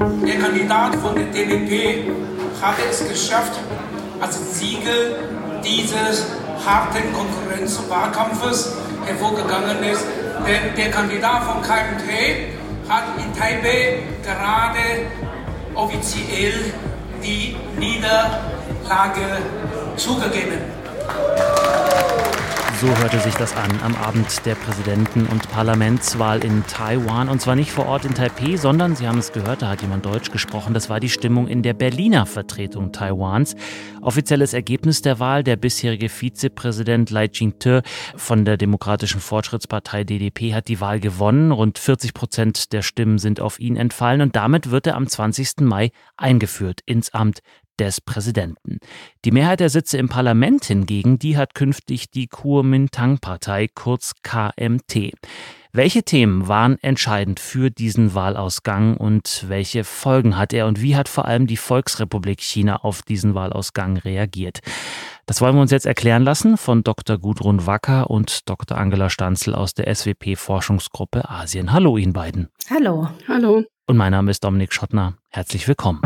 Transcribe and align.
Der 0.00 0.38
Kandidat 0.38 0.94
von 0.96 1.14
der 1.14 1.26
DWP 1.26 2.10
hatte 2.62 2.80
es 2.90 3.06
geschafft, 3.06 3.52
als 4.18 4.58
Siegel 4.58 5.14
dieses 5.62 6.24
harten 6.64 7.12
Konkurrenzwahlkampfes 7.12 8.76
hervorgegangen 9.04 9.82
ist. 9.82 10.06
Denn 10.46 10.74
der 10.74 10.90
Kandidat 10.90 11.44
von 11.44 11.60
KMT 11.60 12.88
hat 12.88 13.04
in 13.18 13.38
Taipei 13.38 13.98
gerade 14.24 15.04
offiziell 15.74 16.72
die 17.22 17.56
Niederlage 17.78 19.42
zugegeben. 19.96 20.79
So 22.80 22.86
hörte 22.86 23.20
sich 23.20 23.34
das 23.34 23.54
an 23.54 23.78
am 23.82 23.94
Abend 23.94 24.46
der 24.46 24.54
Präsidenten- 24.54 25.26
und 25.26 25.50
Parlamentswahl 25.50 26.42
in 26.42 26.66
Taiwan. 26.66 27.28
Und 27.28 27.42
zwar 27.42 27.54
nicht 27.54 27.72
vor 27.72 27.84
Ort 27.84 28.06
in 28.06 28.14
Taipei, 28.14 28.56
sondern, 28.56 28.96
Sie 28.96 29.06
haben 29.06 29.18
es 29.18 29.32
gehört, 29.32 29.60
da 29.60 29.68
hat 29.68 29.82
jemand 29.82 30.06
Deutsch 30.06 30.30
gesprochen, 30.30 30.72
das 30.72 30.88
war 30.88 30.98
die 30.98 31.10
Stimmung 31.10 31.46
in 31.46 31.62
der 31.62 31.74
Berliner 31.74 32.24
Vertretung 32.24 32.90
Taiwans. 32.90 33.54
Offizielles 34.00 34.54
Ergebnis 34.54 35.02
der 35.02 35.18
Wahl, 35.18 35.44
der 35.44 35.56
bisherige 35.56 36.08
Vizepräsident 36.08 37.10
Lai 37.10 37.28
Ching-te 37.28 37.82
von 38.16 38.46
der 38.46 38.56
Demokratischen 38.56 39.20
Fortschrittspartei 39.20 40.04
DDP 40.04 40.54
hat 40.54 40.68
die 40.68 40.80
Wahl 40.80 41.00
gewonnen. 41.00 41.52
Rund 41.52 41.78
40 41.78 42.14
Prozent 42.14 42.72
der 42.72 42.80
Stimmen 42.80 43.18
sind 43.18 43.40
auf 43.40 43.60
ihn 43.60 43.76
entfallen 43.76 44.22
und 44.22 44.36
damit 44.36 44.70
wird 44.70 44.86
er 44.86 44.96
am 44.96 45.06
20. 45.06 45.60
Mai 45.60 45.90
eingeführt 46.16 46.80
ins 46.86 47.12
Amt 47.12 47.40
des 47.80 48.00
Präsidenten. 48.00 48.78
Die 49.24 49.30
Mehrheit 49.30 49.60
der 49.60 49.70
Sitze 49.70 49.98
im 49.98 50.08
Parlament 50.08 50.66
hingegen, 50.66 51.18
die 51.18 51.36
hat 51.36 51.54
künftig 51.54 52.10
die 52.10 52.28
Kuomintang-Partei, 52.28 53.68
kurz 53.74 54.12
KMT. 54.22 55.14
Welche 55.72 56.02
Themen 56.02 56.48
waren 56.48 56.78
entscheidend 56.82 57.38
für 57.38 57.70
diesen 57.70 58.14
Wahlausgang 58.14 58.96
und 58.96 59.44
welche 59.48 59.84
Folgen 59.84 60.36
hat 60.36 60.52
er 60.52 60.66
und 60.66 60.82
wie 60.82 60.96
hat 60.96 61.08
vor 61.08 61.26
allem 61.26 61.46
die 61.46 61.56
Volksrepublik 61.56 62.40
China 62.40 62.76
auf 62.82 63.02
diesen 63.02 63.34
Wahlausgang 63.34 63.96
reagiert? 63.96 64.60
Das 65.26 65.40
wollen 65.40 65.54
wir 65.54 65.62
uns 65.62 65.70
jetzt 65.70 65.86
erklären 65.86 66.24
lassen 66.24 66.56
von 66.56 66.82
Dr. 66.82 67.18
Gudrun 67.18 67.66
Wacker 67.66 68.10
und 68.10 68.48
Dr. 68.48 68.76
Angela 68.76 69.10
Stanzel 69.10 69.54
aus 69.54 69.72
der 69.74 69.94
SWP 69.94 70.36
Forschungsgruppe 70.36 71.30
Asien. 71.30 71.72
Hallo 71.72 71.96
Ihnen 71.96 72.12
beiden. 72.12 72.48
Hallo. 72.68 73.08
Hallo. 73.28 73.62
Und 73.86 73.96
mein 73.96 74.10
Name 74.10 74.32
ist 74.32 74.42
Dominik 74.42 74.72
Schottner. 74.72 75.14
Herzlich 75.30 75.68
willkommen. 75.68 76.00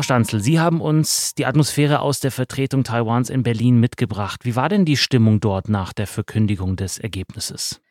Frau 0.00 0.04
Stanzel, 0.04 0.40
Sie 0.40 0.58
haben 0.58 0.80
uns 0.80 1.34
die 1.34 1.44
Atmosphäre 1.44 2.00
aus 2.00 2.20
der 2.20 2.30
Vertretung 2.30 2.84
Taiwans 2.84 3.28
in 3.28 3.42
Berlin 3.42 3.78
mitgebracht. 3.78 4.46
Wie 4.46 4.56
war 4.56 4.70
denn 4.70 4.86
die 4.86 4.96
Stimmung 4.96 5.40
dort 5.40 5.68
nach 5.68 5.92
der 5.92 6.06
Verkündigung 6.06 6.76
des 6.76 6.96
Ergebnisses? 6.96 7.82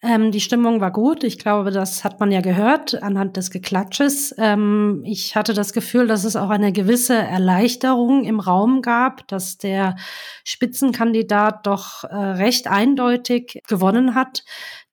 Ähm, 0.00 0.30
die 0.30 0.40
Stimmung 0.40 0.80
war 0.80 0.92
gut. 0.92 1.24
Ich 1.24 1.40
glaube, 1.40 1.72
das 1.72 2.04
hat 2.04 2.20
man 2.20 2.30
ja 2.30 2.40
gehört 2.40 3.02
anhand 3.02 3.36
des 3.36 3.50
Geklatsches. 3.50 4.32
Ähm, 4.38 5.02
ich 5.04 5.34
hatte 5.34 5.54
das 5.54 5.72
Gefühl, 5.72 6.06
dass 6.06 6.22
es 6.22 6.36
auch 6.36 6.50
eine 6.50 6.70
gewisse 6.70 7.16
Erleichterung 7.16 8.22
im 8.22 8.38
Raum 8.38 8.80
gab, 8.80 9.26
dass 9.26 9.58
der 9.58 9.96
Spitzenkandidat 10.44 11.66
doch 11.66 12.04
äh, 12.04 12.14
recht 12.14 12.68
eindeutig 12.68 13.60
gewonnen 13.66 14.14
hat. 14.14 14.44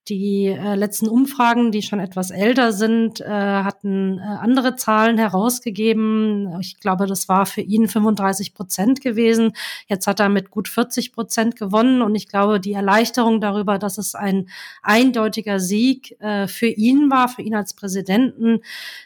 Die 0.08 0.46
äh, 0.46 0.74
letzten 0.74 1.08
Umfragen, 1.08 1.72
die 1.72 1.80
schon 1.80 1.98
etwas 1.98 2.30
älter 2.30 2.72
sind, 2.72 3.22
äh, 3.22 3.26
hatten 3.26 4.18
äh, 4.18 4.22
andere 4.22 4.76
Zahlen 4.76 5.16
herausgegeben. 5.16 6.60
Ich 6.60 6.78
glaube, 6.78 7.06
das 7.06 7.26
war 7.28 7.46
für 7.46 7.62
ihn 7.62 7.88
35 7.88 8.52
Prozent 8.52 9.00
gewesen. 9.00 9.52
Jetzt 9.86 10.06
hat 10.06 10.20
er 10.20 10.28
mit 10.28 10.50
gut 10.50 10.68
40 10.68 11.12
Prozent 11.12 11.56
gewonnen. 11.56 12.02
Und 12.02 12.14
ich 12.16 12.28
glaube, 12.28 12.60
die 12.60 12.74
Erleichterung 12.74 13.40
darüber, 13.40 13.78
dass 13.78 13.96
es 13.96 14.14
ein 14.14 14.50
eindeutiger 14.82 15.58
Sieg 15.58 16.20
äh, 16.20 16.48
für 16.48 16.68
ihn 16.68 17.10
war, 17.10 17.28
für 17.28 17.40
ihn 17.40 17.54
als 17.54 17.72
Präsidenten, 17.72 18.60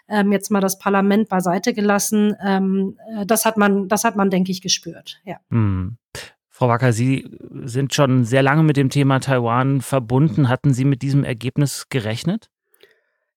ähm, 0.09 0.33
jetzt 0.33 0.51
mal 0.51 0.61
das 0.61 0.81
Parlament 0.81 1.29
beiseite 1.29 1.75
gelassen, 1.75 2.35
ähm, 2.45 2.99
äh, 3.17 3.25
das 3.25 3.45
hat 3.45 3.57
man, 3.57 3.87
das 3.87 4.03
hat 4.03 4.17
man, 4.17 4.31
denke 4.31 4.51
ich, 4.51 4.63
gespürt. 4.63 5.21
Ja. 5.25 5.37
Hm. 5.51 5.97
Frau 6.59 6.67
Wacker, 6.67 6.93
Sie 6.93 7.25
sind 7.67 7.95
schon 7.95 8.25
sehr 8.25 8.43
lange 8.43 8.65
mit 8.65 8.77
dem 8.77 8.91
Thema 8.91 9.21
Taiwan 9.21 9.81
verbunden. 9.81 10.49
Hatten 10.49 10.75
Sie 10.75 10.85
mit 10.85 11.03
diesem 11.03 11.23
Ergebnis 11.23 11.87
gerechnet? 11.89 12.51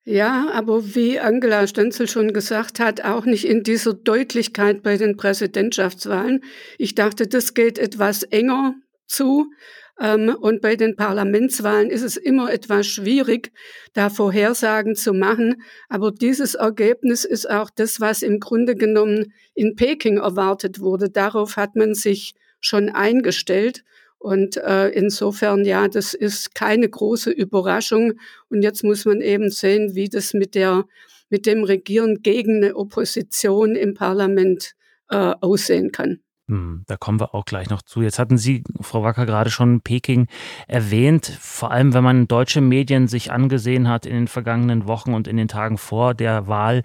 Ja, 0.03 0.49
aber 0.51 0.95
wie 0.95 1.19
Angela 1.19 1.67
Stenzel 1.67 2.09
schon 2.09 2.33
gesagt 2.33 2.79
hat, 2.79 3.03
auch 3.03 3.25
nicht 3.25 3.45
in 3.45 3.61
dieser 3.61 3.93
Deutlichkeit 3.93 4.81
bei 4.81 4.97
den 4.97 5.17
Präsidentschaftswahlen. 5.17 6.43
Ich 6.79 6.95
dachte, 6.95 7.27
das 7.27 7.53
geht 7.53 7.77
etwas 7.77 8.23
enger 8.23 8.73
zu. 9.05 9.51
Ähm, 9.99 10.35
und 10.41 10.61
bei 10.61 10.75
den 10.75 10.95
Parlamentswahlen 10.95 11.91
ist 11.91 12.01
es 12.01 12.17
immer 12.17 12.51
etwas 12.51 12.87
schwierig, 12.87 13.51
da 13.93 14.09
Vorhersagen 14.09 14.95
zu 14.95 15.13
machen. 15.13 15.61
Aber 15.89 16.11
dieses 16.11 16.55
Ergebnis 16.55 17.23
ist 17.23 17.47
auch 17.47 17.69
das, 17.69 18.01
was 18.01 18.23
im 18.23 18.39
Grunde 18.39 18.73
genommen 18.73 19.31
in 19.53 19.75
Peking 19.75 20.17
erwartet 20.17 20.79
wurde. 20.79 21.11
Darauf 21.11 21.55
hat 21.55 21.75
man 21.75 21.93
sich 21.93 22.33
schon 22.61 22.89
eingestellt. 22.89 23.83
Und 24.17 24.57
äh, 24.57 24.89
insofern, 24.89 25.65
ja, 25.65 25.87
das 25.87 26.13
ist 26.13 26.53
keine 26.53 26.87
große 26.87 27.31
Überraschung. 27.31 28.13
Und 28.49 28.61
jetzt 28.61 28.83
muss 28.83 29.05
man 29.05 29.19
eben 29.19 29.49
sehen, 29.49 29.95
wie 29.95 30.09
das 30.09 30.33
mit 30.33 30.55
der, 30.55 30.85
mit 31.29 31.45
dem 31.45 31.63
Regieren 31.63 32.21
gegen 32.21 32.63
eine 32.63 32.75
Opposition 32.75 33.75
im 33.75 33.95
Parlament 33.95 34.75
äh, 35.09 35.33
aussehen 35.41 35.91
kann. 35.91 36.21
Hm, 36.51 36.83
da 36.85 36.97
kommen 36.97 37.21
wir 37.21 37.33
auch 37.33 37.45
gleich 37.45 37.69
noch 37.69 37.81
zu. 37.81 38.01
Jetzt 38.01 38.19
hatten 38.19 38.37
Sie, 38.37 38.65
Frau 38.81 39.03
Wacker, 39.03 39.25
gerade 39.25 39.49
schon 39.49 39.79
Peking 39.79 40.27
erwähnt. 40.67 41.25
Vor 41.39 41.71
allem, 41.71 41.93
wenn 41.93 42.03
man 42.03 42.27
deutsche 42.27 42.59
Medien 42.59 43.07
sich 43.07 43.31
angesehen 43.31 43.87
hat 43.87 44.05
in 44.05 44.13
den 44.13 44.27
vergangenen 44.27 44.85
Wochen 44.85 45.13
und 45.13 45.29
in 45.29 45.37
den 45.37 45.47
Tagen 45.47 45.77
vor 45.77 46.13
der 46.13 46.47
Wahl, 46.47 46.83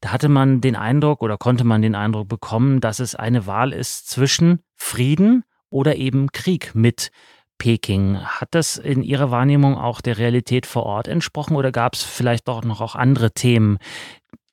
da 0.00 0.10
hatte 0.10 0.28
man 0.28 0.60
den 0.60 0.74
Eindruck 0.74 1.22
oder 1.22 1.38
konnte 1.38 1.62
man 1.62 1.80
den 1.80 1.94
Eindruck 1.94 2.28
bekommen, 2.28 2.80
dass 2.80 2.98
es 2.98 3.14
eine 3.14 3.46
Wahl 3.46 3.72
ist 3.72 4.10
zwischen 4.10 4.58
Frieden 4.74 5.44
oder 5.70 5.94
eben 5.94 6.32
Krieg 6.32 6.74
mit 6.74 7.12
Peking. 7.58 8.18
Hat 8.18 8.48
das 8.50 8.78
in 8.78 9.04
Ihrer 9.04 9.30
Wahrnehmung 9.30 9.76
auch 9.78 10.00
der 10.00 10.18
Realität 10.18 10.66
vor 10.66 10.82
Ort 10.86 11.06
entsprochen 11.06 11.54
oder 11.54 11.70
gab 11.70 11.94
es 11.94 12.02
vielleicht 12.02 12.48
doch 12.48 12.64
noch 12.64 12.80
auch 12.80 12.96
andere 12.96 13.30
Themen, 13.30 13.78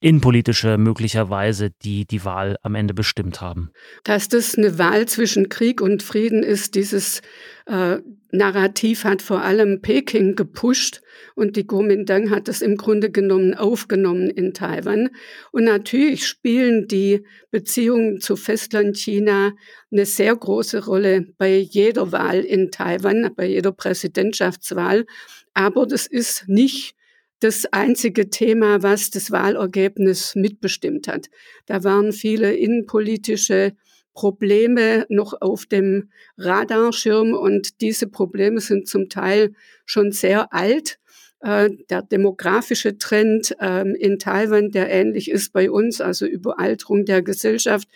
innenpolitische 0.01 0.77
möglicherweise, 0.77 1.69
die 1.83 2.05
die 2.05 2.25
Wahl 2.25 2.57
am 2.63 2.75
Ende 2.75 2.93
bestimmt 2.93 3.39
haben? 3.39 3.71
Dass 4.03 4.27
das 4.27 4.55
eine 4.55 4.77
Wahl 4.77 5.05
zwischen 5.05 5.47
Krieg 5.47 5.79
und 5.79 6.03
Frieden 6.03 6.43
ist, 6.43 6.75
dieses 6.75 7.21
äh, 7.67 7.99
Narrativ 8.31 9.03
hat 9.03 9.21
vor 9.21 9.43
allem 9.43 9.81
Peking 9.81 10.35
gepusht 10.35 11.01
und 11.35 11.55
die 11.55 11.67
Kuomintang 11.67 12.29
hat 12.29 12.47
das 12.47 12.61
im 12.61 12.77
Grunde 12.77 13.11
genommen 13.11 13.53
aufgenommen 13.53 14.29
in 14.29 14.53
Taiwan. 14.53 15.09
Und 15.51 15.65
natürlich 15.65 16.25
spielen 16.25 16.87
die 16.87 17.25
Beziehungen 17.51 18.21
zu 18.21 18.37
Festland 18.37 18.97
China 18.97 19.53
eine 19.91 20.05
sehr 20.05 20.35
große 20.35 20.85
Rolle 20.85 21.27
bei 21.37 21.57
jeder 21.57 22.11
Wahl 22.11 22.39
in 22.39 22.71
Taiwan, 22.71 23.29
bei 23.35 23.47
jeder 23.47 23.71
Präsidentschaftswahl. 23.71 25.05
Aber 25.53 25.85
das 25.85 26.07
ist 26.07 26.47
nicht 26.47 26.95
das 27.41 27.65
einzige 27.71 28.29
Thema, 28.29 28.83
was 28.83 29.09
das 29.09 29.31
Wahlergebnis 29.31 30.35
mitbestimmt 30.35 31.07
hat. 31.07 31.27
Da 31.65 31.83
waren 31.83 32.13
viele 32.13 32.53
innenpolitische 32.53 33.73
Probleme 34.13 35.05
noch 35.09 35.33
auf 35.41 35.65
dem 35.65 36.11
Radarschirm 36.37 37.33
und 37.33 37.81
diese 37.81 38.07
Probleme 38.07 38.61
sind 38.61 38.87
zum 38.87 39.09
Teil 39.09 39.53
schon 39.85 40.11
sehr 40.11 40.53
alt. 40.53 40.99
Äh, 41.39 41.71
der 41.89 42.03
demografische 42.03 42.99
Trend 42.99 43.55
ähm, 43.59 43.95
in 43.95 44.19
Taiwan, 44.19 44.69
der 44.69 44.91
ähnlich 44.91 45.31
ist 45.31 45.51
bei 45.51 45.71
uns, 45.71 45.99
also 45.99 46.27
Überalterung 46.27 47.05
der 47.05 47.23
Gesellschaft, 47.23 47.87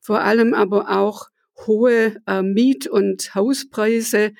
vor 0.00 0.20
allem 0.20 0.54
aber 0.54 0.96
auch 0.96 1.28
hohe 1.66 2.16
äh, 2.28 2.42
Miet- 2.42 2.86
und 2.86 3.34
Hauspreise, 3.34 4.32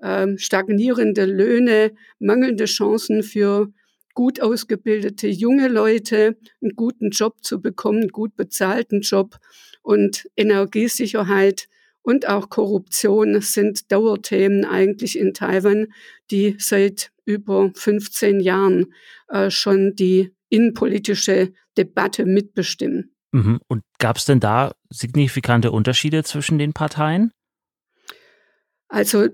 ähm, 0.00 0.38
stagnierende 0.38 1.24
Löhne, 1.24 1.92
mangelnde 2.20 2.66
Chancen 2.66 3.24
für 3.24 3.72
gut 4.14 4.40
ausgebildete 4.40 5.28
junge 5.28 5.68
Leute, 5.68 6.36
einen 6.62 6.76
guten 6.76 7.10
Job 7.10 7.42
zu 7.42 7.60
bekommen, 7.60 8.02
einen 8.02 8.08
gut 8.10 8.36
bezahlten 8.36 9.02
Job 9.02 9.38
und 9.82 10.28
Energiesicherheit 10.36 11.68
und 12.02 12.28
auch 12.28 12.50
Korruption 12.50 13.40
sind 13.40 13.90
Dauerthemen 13.90 14.64
eigentlich 14.64 15.18
in 15.18 15.32
Taiwan, 15.32 15.88
die 16.30 16.56
seit 16.58 17.10
über 17.24 17.70
15 17.74 18.40
Jahren 18.40 18.92
äh, 19.28 19.50
schon 19.50 19.94
die 19.96 20.30
innenpolitische 20.50 21.52
Debatte 21.78 22.26
mitbestimmen. 22.26 23.14
Mhm. 23.32 23.58
Und 23.68 23.82
gab 23.98 24.18
es 24.18 24.26
denn 24.26 24.38
da 24.38 24.74
signifikante 24.90 25.72
Unterschiede 25.72 26.22
zwischen 26.24 26.58
den 26.58 26.74
Parteien? 26.74 27.32
Also 28.88 29.28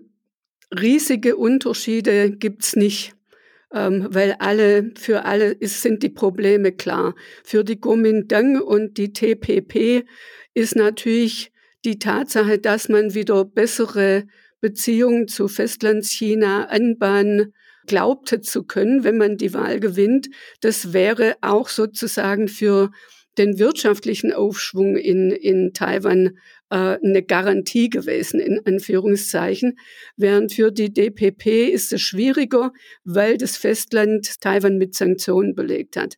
riesige 0.73 1.37
Unterschiede 1.37 2.31
gibt's 2.31 2.77
nicht 2.77 3.15
ähm, 3.73 4.07
weil 4.11 4.37
alle, 4.39 4.93
für 4.97 5.25
alle 5.25 5.53
ist, 5.53 5.83
sind 5.83 6.03
die 6.03 6.09
Probleme 6.09 6.73
klar. 6.73 7.15
Für 7.45 7.65
die 7.65 7.79
Kuomintang 7.79 8.61
und 8.61 8.99
die 8.99 9.13
TPP 9.13 10.05
ist 10.55 10.77
natürlich 10.77 11.53
die 11.85 11.99
Tatsache, 11.99 12.59
dass 12.59 12.89
man 12.89 13.15
wieder 13.15 13.45
bessere 13.45 14.25
Beziehungen 14.61 15.29
zu 15.29 15.49
Festlandschina 15.49 16.67
anbahnen 16.67 17.55
glaubte 17.87 18.41
zu 18.41 18.65
können, 18.65 19.05
wenn 19.05 19.17
man 19.17 19.37
die 19.37 19.55
Wahl 19.55 19.81
gewinnt. 19.81 20.29
Das 20.61 20.93
wäre 20.93 21.37
auch 21.41 21.69
sozusagen 21.69 22.49
für 22.49 22.91
den 23.39 23.59
wirtschaftlichen 23.59 24.33
Aufschwung 24.33 24.97
in, 24.97 25.31
in 25.31 25.73
Taiwan 25.73 26.39
äh, 26.71 26.99
eine 27.03 27.23
Garantie 27.23 27.91
gewesen, 27.91 28.41
in 28.41 28.61
Anführungszeichen. 28.65 29.79
Während 30.17 30.53
für 30.53 30.71
die 30.71 30.93
DPP 30.93 31.69
ist 31.71 31.93
es 31.93 32.01
schwieriger, 32.01 32.73
weil 33.05 33.37
das 33.37 33.57
Festland 33.57 34.41
Taiwan 34.41 34.79
mit 34.79 34.95
Sanktionen 34.95 35.55
belegt 35.55 35.97
hat. 35.97 36.17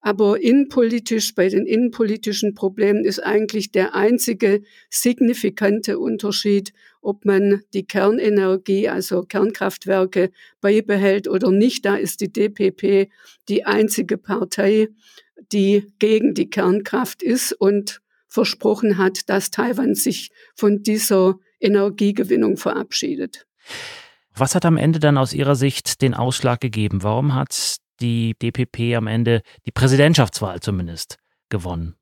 Aber 0.00 0.38
innenpolitisch, 0.38 1.34
bei 1.34 1.48
den 1.48 1.64
innenpolitischen 1.64 2.54
Problemen 2.54 3.06
ist 3.06 3.20
eigentlich 3.20 3.72
der 3.72 3.94
einzige 3.94 4.60
signifikante 4.90 5.98
Unterschied, 5.98 6.74
ob 7.00 7.24
man 7.24 7.62
die 7.72 7.86
Kernenergie, 7.86 8.90
also 8.90 9.22
Kernkraftwerke, 9.22 10.30
beibehält 10.60 11.26
oder 11.26 11.50
nicht. 11.50 11.86
Da 11.86 11.96
ist 11.96 12.20
die 12.20 12.30
DPP 12.30 13.10
die 13.48 13.64
einzige 13.64 14.18
Partei, 14.18 14.88
die 15.52 15.86
gegen 15.98 16.34
die 16.34 16.50
Kernkraft 16.50 17.22
ist 17.22 17.52
und 17.52 18.02
versprochen 18.34 18.98
hat, 18.98 19.28
dass 19.28 19.50
Taiwan 19.50 19.94
sich 19.94 20.30
von 20.54 20.82
dieser 20.82 21.36
Energiegewinnung 21.60 22.56
verabschiedet. 22.56 23.46
Was 24.34 24.54
hat 24.54 24.64
am 24.64 24.76
Ende 24.76 24.98
dann 24.98 25.16
aus 25.16 25.32
Ihrer 25.32 25.54
Sicht 25.54 26.02
den 26.02 26.14
Ausschlag 26.14 26.60
gegeben? 26.60 27.02
Warum 27.04 27.34
hat 27.34 27.78
die 28.00 28.34
DPP 28.40 28.96
am 28.96 29.06
Ende 29.06 29.42
die 29.66 29.72
Präsidentschaftswahl 29.72 30.60
zumindest 30.60 31.18
gewonnen. 31.48 31.96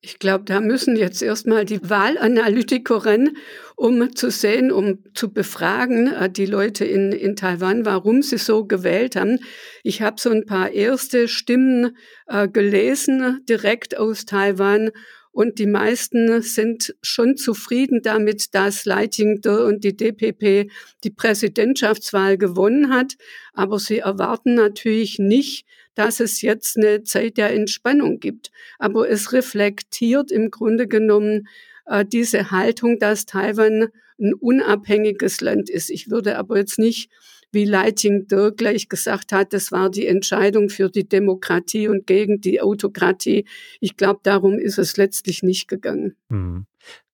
Ich 0.00 0.18
glaube, 0.18 0.44
da 0.44 0.60
müssen 0.60 0.94
jetzt 0.94 1.22
erstmal 1.22 1.64
die 1.64 1.80
Wahlanalytikerinnen, 1.88 3.38
um 3.74 4.14
zu 4.14 4.30
sehen, 4.30 4.70
um 4.70 5.02
zu 5.14 5.32
befragen, 5.32 6.12
äh, 6.12 6.30
die 6.30 6.46
Leute 6.46 6.84
in, 6.84 7.12
in 7.12 7.34
Taiwan, 7.34 7.84
warum 7.84 8.22
sie 8.22 8.38
so 8.38 8.66
gewählt 8.66 9.16
haben. 9.16 9.40
Ich 9.82 10.02
habe 10.02 10.20
so 10.20 10.30
ein 10.30 10.46
paar 10.46 10.70
erste 10.70 11.26
Stimmen 11.26 11.96
äh, 12.28 12.46
gelesen, 12.46 13.40
direkt 13.48 13.96
aus 13.96 14.26
Taiwan. 14.26 14.90
Und 15.36 15.58
die 15.58 15.66
meisten 15.66 16.40
sind 16.40 16.96
schon 17.02 17.36
zufrieden 17.36 18.00
damit, 18.00 18.54
dass 18.54 18.86
Leitingde 18.86 19.66
und 19.66 19.84
die 19.84 19.94
DPP 19.94 20.70
die 21.04 21.10
Präsidentschaftswahl 21.10 22.38
gewonnen 22.38 22.88
hat. 22.88 23.16
Aber 23.52 23.78
sie 23.78 23.98
erwarten 23.98 24.54
natürlich 24.54 25.18
nicht, 25.18 25.66
dass 25.94 26.20
es 26.20 26.40
jetzt 26.40 26.78
eine 26.78 27.02
Zeit 27.02 27.36
der 27.36 27.52
Entspannung 27.52 28.18
gibt. 28.18 28.50
Aber 28.78 29.10
es 29.10 29.34
reflektiert 29.34 30.30
im 30.32 30.50
Grunde 30.50 30.88
genommen 30.88 31.48
äh, 31.84 32.06
diese 32.06 32.50
Haltung, 32.50 32.98
dass 32.98 33.26
Taiwan 33.26 33.88
ein 34.18 34.32
unabhängiges 34.32 35.42
Land 35.42 35.68
ist. 35.68 35.90
Ich 35.90 36.08
würde 36.08 36.38
aber 36.38 36.56
jetzt 36.56 36.78
nicht 36.78 37.10
wie 37.52 37.64
Leiting 37.64 38.26
Dirk 38.26 38.58
gleich 38.58 38.88
gesagt 38.88 39.32
hat, 39.32 39.52
das 39.52 39.72
war 39.72 39.90
die 39.90 40.06
Entscheidung 40.06 40.68
für 40.68 40.90
die 40.90 41.08
Demokratie 41.08 41.88
und 41.88 42.06
gegen 42.06 42.40
die 42.40 42.60
Autokratie. 42.60 43.46
Ich 43.80 43.96
glaube, 43.96 44.20
darum 44.22 44.58
ist 44.58 44.78
es 44.78 44.96
letztlich 44.96 45.42
nicht 45.42 45.68
gegangen. 45.68 46.16
Hm. 46.30 46.66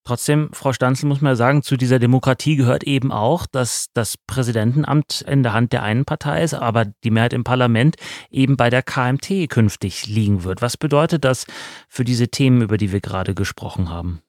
Trotzdem, 0.05 0.51
Frau 0.53 0.73
Stanzel, 0.73 1.07
muss 1.07 1.21
man 1.21 1.37
sagen, 1.37 1.63
zu 1.63 1.77
dieser 1.77 2.01
Demokratie 2.01 2.57
gehört 2.57 2.83
eben 2.83 3.13
auch, 3.13 3.47
dass 3.47 3.87
das 3.95 4.17
Präsidentenamt 4.27 5.25
in 5.29 5.45
der 5.45 5.53
Hand 5.53 5.73
der 5.73 5.85
einen 5.85 6.05
Partei 6.05 6.43
ist, 6.43 6.55
aber 6.55 6.87
die 7.05 7.13
Mehrheit 7.13 7.33
im 7.33 7.45
Parlament 7.45 7.95
eben 8.29 8.57
bei 8.57 8.69
der 8.69 8.83
KMT 8.83 9.49
künftig 9.49 10.07
liegen 10.09 10.43
wird. 10.43 10.61
Was 10.61 10.77
bedeutet 10.77 11.25
das 11.25 11.47
für 11.89 12.03
diese 12.03 12.29
Themen, 12.29 12.63
über 12.63 12.79
die 12.79 12.91
wir 12.91 13.01
gerade 13.01 13.35
gesprochen 13.35 13.91
haben? 13.91 14.23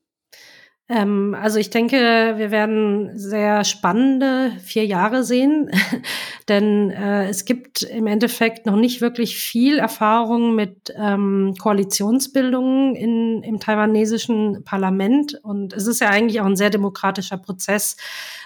Ähm, 0.90 1.34
also 1.40 1.60
ich 1.60 1.70
denke, 1.70 1.96
wir 2.36 2.52
werden 2.52 3.18
sehr 3.18 3.64
spannende 3.64 4.52
vier 4.60 4.86
Jahre 4.86 5.24
sehen, 5.24 5.72
denn 6.50 6.92
äh, 6.92 7.30
es 7.30 7.46
gibt 7.46 7.84
im 7.84 8.06
Endeffekt 8.06 8.66
noch 8.66 8.76
nicht 8.76 9.00
wirklich 9.00 9.38
viel 9.38 9.78
Erfahrung 9.78 10.56
mit 10.56 10.94
ähm, 10.98 11.54
Koalitionsbildungen 11.58 12.96
in, 12.96 13.44
im 13.44 13.62
taiwanesischen 13.62 14.66
Parlament 14.66 15.40
und 15.42 15.72
es 15.72 15.88
ist 15.88 16.02
ja 16.02 16.10
eigentlich 16.10 16.42
auch 16.42 16.48
ein 16.48 16.58
sehr 16.58 16.70
demokratischer 16.70 17.38
Prozess 17.38 17.96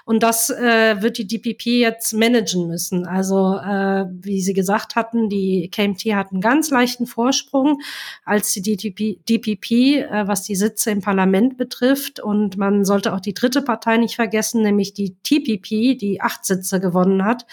und 0.07 0.24
das 0.24 0.50
äh, 0.50 1.01
wird 1.01 1.18
die 1.18 1.28
DPP 1.28 1.66
jetzt 1.81 2.13
managen 2.13 2.68
müssen. 2.68 3.06
Also 3.06 3.56
äh, 3.56 4.06
wie 4.10 4.42
Sie 4.42 4.54
gesagt 4.54 4.95
hatten, 4.95 5.28
die 5.28 5.69
KMT 5.69 6.16
hat 6.16 6.31
einen 6.31 6.40
ganz 6.40 6.69
leichten 6.69 7.07
Vorsprung 7.07 7.81
als 8.24 8.54
die 8.54 8.62
DPP, 8.62 9.19
DPP 9.28 9.72
äh, 10.10 10.25
was 10.25 10.44
die 10.44 10.56
Sitze 10.56 10.92
im 10.92 11.01
Parlament 11.01 11.57
betrifft. 11.57 12.22
Und 12.28 12.58
man 12.58 12.84
sollte 12.84 13.14
auch 13.14 13.22
die 13.22 13.34
dritte 13.34 13.62
Partei 13.62 13.96
nicht 13.96 14.16
vergessen, 14.16 14.62
nämlich 14.62 14.94
die 14.94 15.16
TPP, 15.24 15.98
die 15.98 16.20
acht 16.20 16.44
Sitze 16.44 16.82
gewonnen 16.82 17.24
hat. 17.24 17.46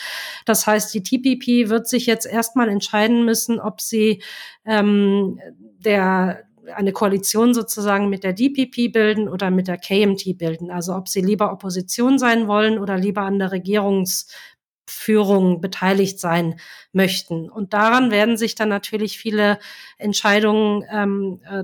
Das 0.47 0.67
heißt, 0.67 0.93
die 0.93 1.05
TPP 1.05 1.71
wird 1.71 1.87
sich 1.87 2.07
jetzt 2.07 2.27
erstmal 2.27 2.69
entscheiden 2.69 3.25
müssen, 3.25 3.61
ob 3.61 3.81
sie 3.81 4.21
ähm, 4.65 5.39
der 5.79 6.43
eine 6.75 6.93
Koalition 6.93 7.55
sozusagen 7.55 8.09
mit 8.09 8.25
der 8.25 8.33
DPP 8.33 8.93
bilden 8.93 9.29
oder 9.29 9.53
mit 9.53 9.69
der 9.69 9.79
KMT 9.79 10.39
bilden. 10.39 10.73
Also 10.73 10.97
ob 10.97 11.09
sie 11.09 11.21
lieber 11.21 11.53
Opposition 11.53 12.19
sein 12.19 12.49
wollen 12.49 12.81
oder 12.81 12.97
lieber 12.97 13.23
an 13.23 13.39
der 13.39 13.53
Regierungsführung 13.53 15.61
beteiligt 15.61 16.19
sein 16.19 16.59
möchten. 16.93 17.49
Und 17.49 17.75
daran 17.75 18.11
werden 18.11 18.37
sich 18.37 18.57
dann 18.57 18.71
natürlich 18.71 19.19
viele 19.19 19.61
Entscheidungen 19.99 20.83
ähm, 20.91 21.41
äh, 21.49 21.63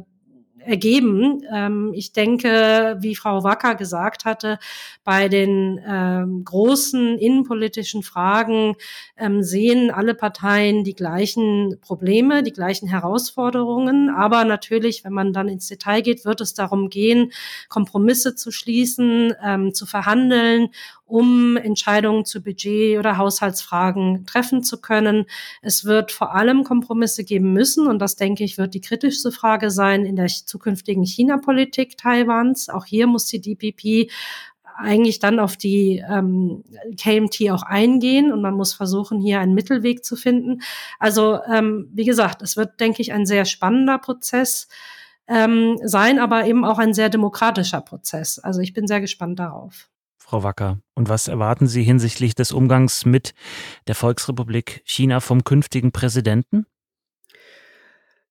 ergeben. 0.65 1.43
Ähm, 1.53 1.93
ich 1.95 2.13
denke, 2.13 2.97
wie 3.01 3.17
Frau 3.17 3.45
Wacker 3.45 3.75
gesagt 3.75 4.25
hatte, 4.25 4.59
bei 5.05 5.29
den 5.29 5.81
ähm, 5.87 6.45
großen 6.45 7.19
innenpolitischen 7.19 8.03
Fragen 8.03 8.75
ähm, 9.17 9.43
sehen 9.43 9.91
alle 9.91 10.15
Parteien 10.15 10.85
die 10.85 10.95
gleichen 10.95 11.79
Probleme, 11.81 12.43
die 12.43 12.53
gleichen 12.53 12.89
Herausforderungen. 12.89 14.11
Aber 14.11 14.45
natürlich, 14.45 15.05
wenn 15.05 15.13
man 15.13 15.33
dann 15.33 15.49
ins 15.49 15.69
Detail 15.69 16.03
geht, 16.03 16.25
wird 16.25 16.41
es 16.41 16.55
darum 16.55 16.91
gehen, 16.91 17.33
Kompromisse 17.69 18.35
zu 18.35 18.51
schließen, 18.51 19.35
ähm, 19.43 19.75
zu 19.75 19.87
verhandeln 19.87 20.69
um 21.11 21.57
Entscheidungen 21.57 22.25
zu 22.25 22.43
Budget- 22.43 22.99
oder 22.99 23.19
Haushaltsfragen 23.19 24.27
treffen 24.27 24.63
zu 24.63 24.81
können. 24.81 25.27
Es 25.61 25.85
wird 25.85 26.13
vor 26.13 26.35
allem 26.35 26.63
Kompromisse 26.65 27.25
geben 27.25 27.53
müssen 27.53 27.89
und 27.89 27.99
das, 27.99 28.17
denke 28.17 28.45
ich, 28.45 28.59
wird 28.59 28.75
die 28.75 28.81
kritischste 28.81 29.33
Frage 29.33 29.71
sein 29.71 30.05
in 30.05 30.17
der 30.17 30.29
zukünftigen 30.51 31.05
China-Politik 31.05 31.97
Taiwans. 31.97 32.69
Auch 32.69 32.85
hier 32.85 33.07
muss 33.07 33.27
die 33.27 33.41
DPP 33.41 34.11
eigentlich 34.77 35.19
dann 35.19 35.39
auf 35.39 35.57
die 35.57 36.03
ähm, 36.09 36.65
KMT 36.99 37.51
auch 37.51 37.63
eingehen 37.63 38.33
und 38.33 38.43
man 38.43 38.55
muss 38.55 38.73
versuchen, 38.73 39.21
hier 39.21 39.41
einen 39.41 39.55
Mittelweg 39.55 40.05
zu 40.05 40.17
finden. 40.17 40.63
Also 40.99 41.41
ähm, 41.45 41.89
wie 41.93 42.05
gesagt, 42.05 42.43
es 42.43 42.57
wird, 42.57 42.81
denke 42.81 43.03
ich, 43.03 43.13
ein 43.13 43.27
sehr 43.27 43.45
spannender 43.45 43.99
Prozess 43.99 44.69
ähm, 45.29 45.79
sein, 45.83 46.19
aber 46.19 46.47
eben 46.47 46.65
auch 46.65 46.79
ein 46.79 46.95
sehr 46.95 47.09
demokratischer 47.09 47.81
Prozess. 47.81 48.39
Also 48.39 48.61
ich 48.61 48.73
bin 48.73 48.87
sehr 48.87 49.01
gespannt 49.01 49.39
darauf. 49.39 49.89
Frau 50.19 50.43
Wacker. 50.43 50.79
Und 50.95 51.09
was 51.09 51.29
erwarten 51.29 51.67
Sie 51.67 51.83
hinsichtlich 51.83 52.35
des 52.35 52.53
Umgangs 52.53 53.05
mit 53.05 53.35
der 53.89 53.95
Volksrepublik 53.95 54.83
China 54.85 55.21
vom 55.21 55.45
künftigen 55.45 55.93
Präsidenten? 55.93 56.67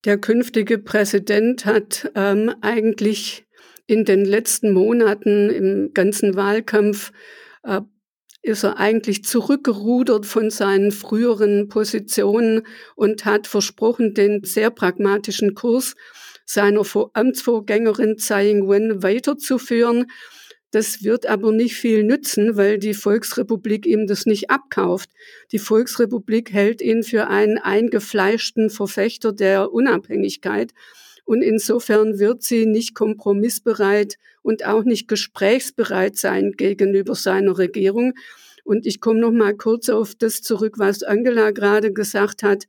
Der 0.06 0.18
künftige 0.18 0.78
Präsident 0.78 1.66
hat 1.66 2.10
ähm, 2.16 2.54
eigentlich 2.62 3.46
in 3.86 4.06
den 4.06 4.24
letzten 4.24 4.72
Monaten 4.72 5.50
im 5.50 5.94
ganzen 5.94 6.36
Wahlkampf 6.36 7.12
äh, 7.64 7.82
ist 8.42 8.64
er 8.64 8.78
eigentlich 8.78 9.26
zurückgerudert 9.26 10.26
von 10.26 10.50
seinen 10.52 10.92
früheren 10.92 11.68
Positionen 11.68 12.66
und 12.96 13.26
hat 13.26 13.48
versprochen, 13.48 14.14
den 14.14 14.44
sehr 14.46 14.70
pragmatischen 14.70 15.54
Kurs 15.54 15.96
seiner 16.46 16.84
Amtsvorgängerin 17.14 18.18
Tsai 18.18 18.52
Ing-wen 18.52 19.04
weiterzuführen. 19.04 20.06
Das 20.72 21.04
wird 21.04 21.26
aber 21.26 21.52
nicht 21.52 21.76
viel 21.76 22.04
nützen, 22.04 22.56
weil 22.56 22.78
die 22.78 22.94
Volksrepublik 22.94 23.88
ihm 23.88 24.06
das 24.06 24.26
nicht 24.26 24.52
abkauft. 24.52 25.10
Die 25.52 25.58
Volksrepublik 25.58 26.54
hält 26.54 26.82
ihn 26.82 27.02
für 27.02 27.28
einen 27.28 27.58
eingefleischten 27.58 28.70
Verfechter 28.70 29.34
der 29.34 29.72
Unabhängigkeit. 29.72 30.74
Und 31.26 31.42
insofern 31.42 32.20
wird 32.20 32.44
sie 32.44 32.66
nicht 32.66 32.94
kompromissbereit 32.94 34.18
und 34.42 34.66
auch 34.66 34.84
nicht 34.84 35.08
gesprächsbereit 35.08 36.18
sein 36.18 36.54
gegenüber 36.54 37.16
seiner 37.16 37.58
Regierung. 37.58 38.14
Und 38.64 38.86
ich 38.86 39.02
komme 39.02 39.20
noch 39.20 39.32
mal 39.32 39.56
kurz 39.56 39.90
auf 39.90 40.14
das 40.14 40.42
zurück, 40.42 40.76
was 40.78 41.02
Angela 41.02 41.52
gerade 41.52 41.94
gesagt 41.94 42.44
hat. 42.44 42.66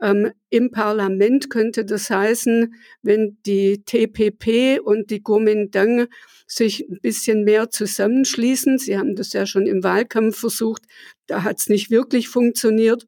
Ähm, 0.00 0.32
Im 0.50 0.70
Parlament 0.70 1.48
könnte 1.48 1.84
das 1.84 2.10
heißen, 2.10 2.74
wenn 3.02 3.38
die 3.46 3.82
TPP 3.84 4.80
und 4.80 5.10
die 5.10 5.22
Kuomintang 5.22 6.08
sich 6.46 6.88
ein 6.88 7.00
bisschen 7.00 7.44
mehr 7.44 7.70
zusammenschließen. 7.70 8.78
Sie 8.78 8.96
haben 8.96 9.16
das 9.16 9.32
ja 9.32 9.46
schon 9.46 9.66
im 9.66 9.82
Wahlkampf 9.82 10.38
versucht, 10.38 10.82
da 11.26 11.42
hat 11.42 11.58
es 11.58 11.68
nicht 11.68 11.90
wirklich 11.90 12.28
funktioniert. 12.28 13.06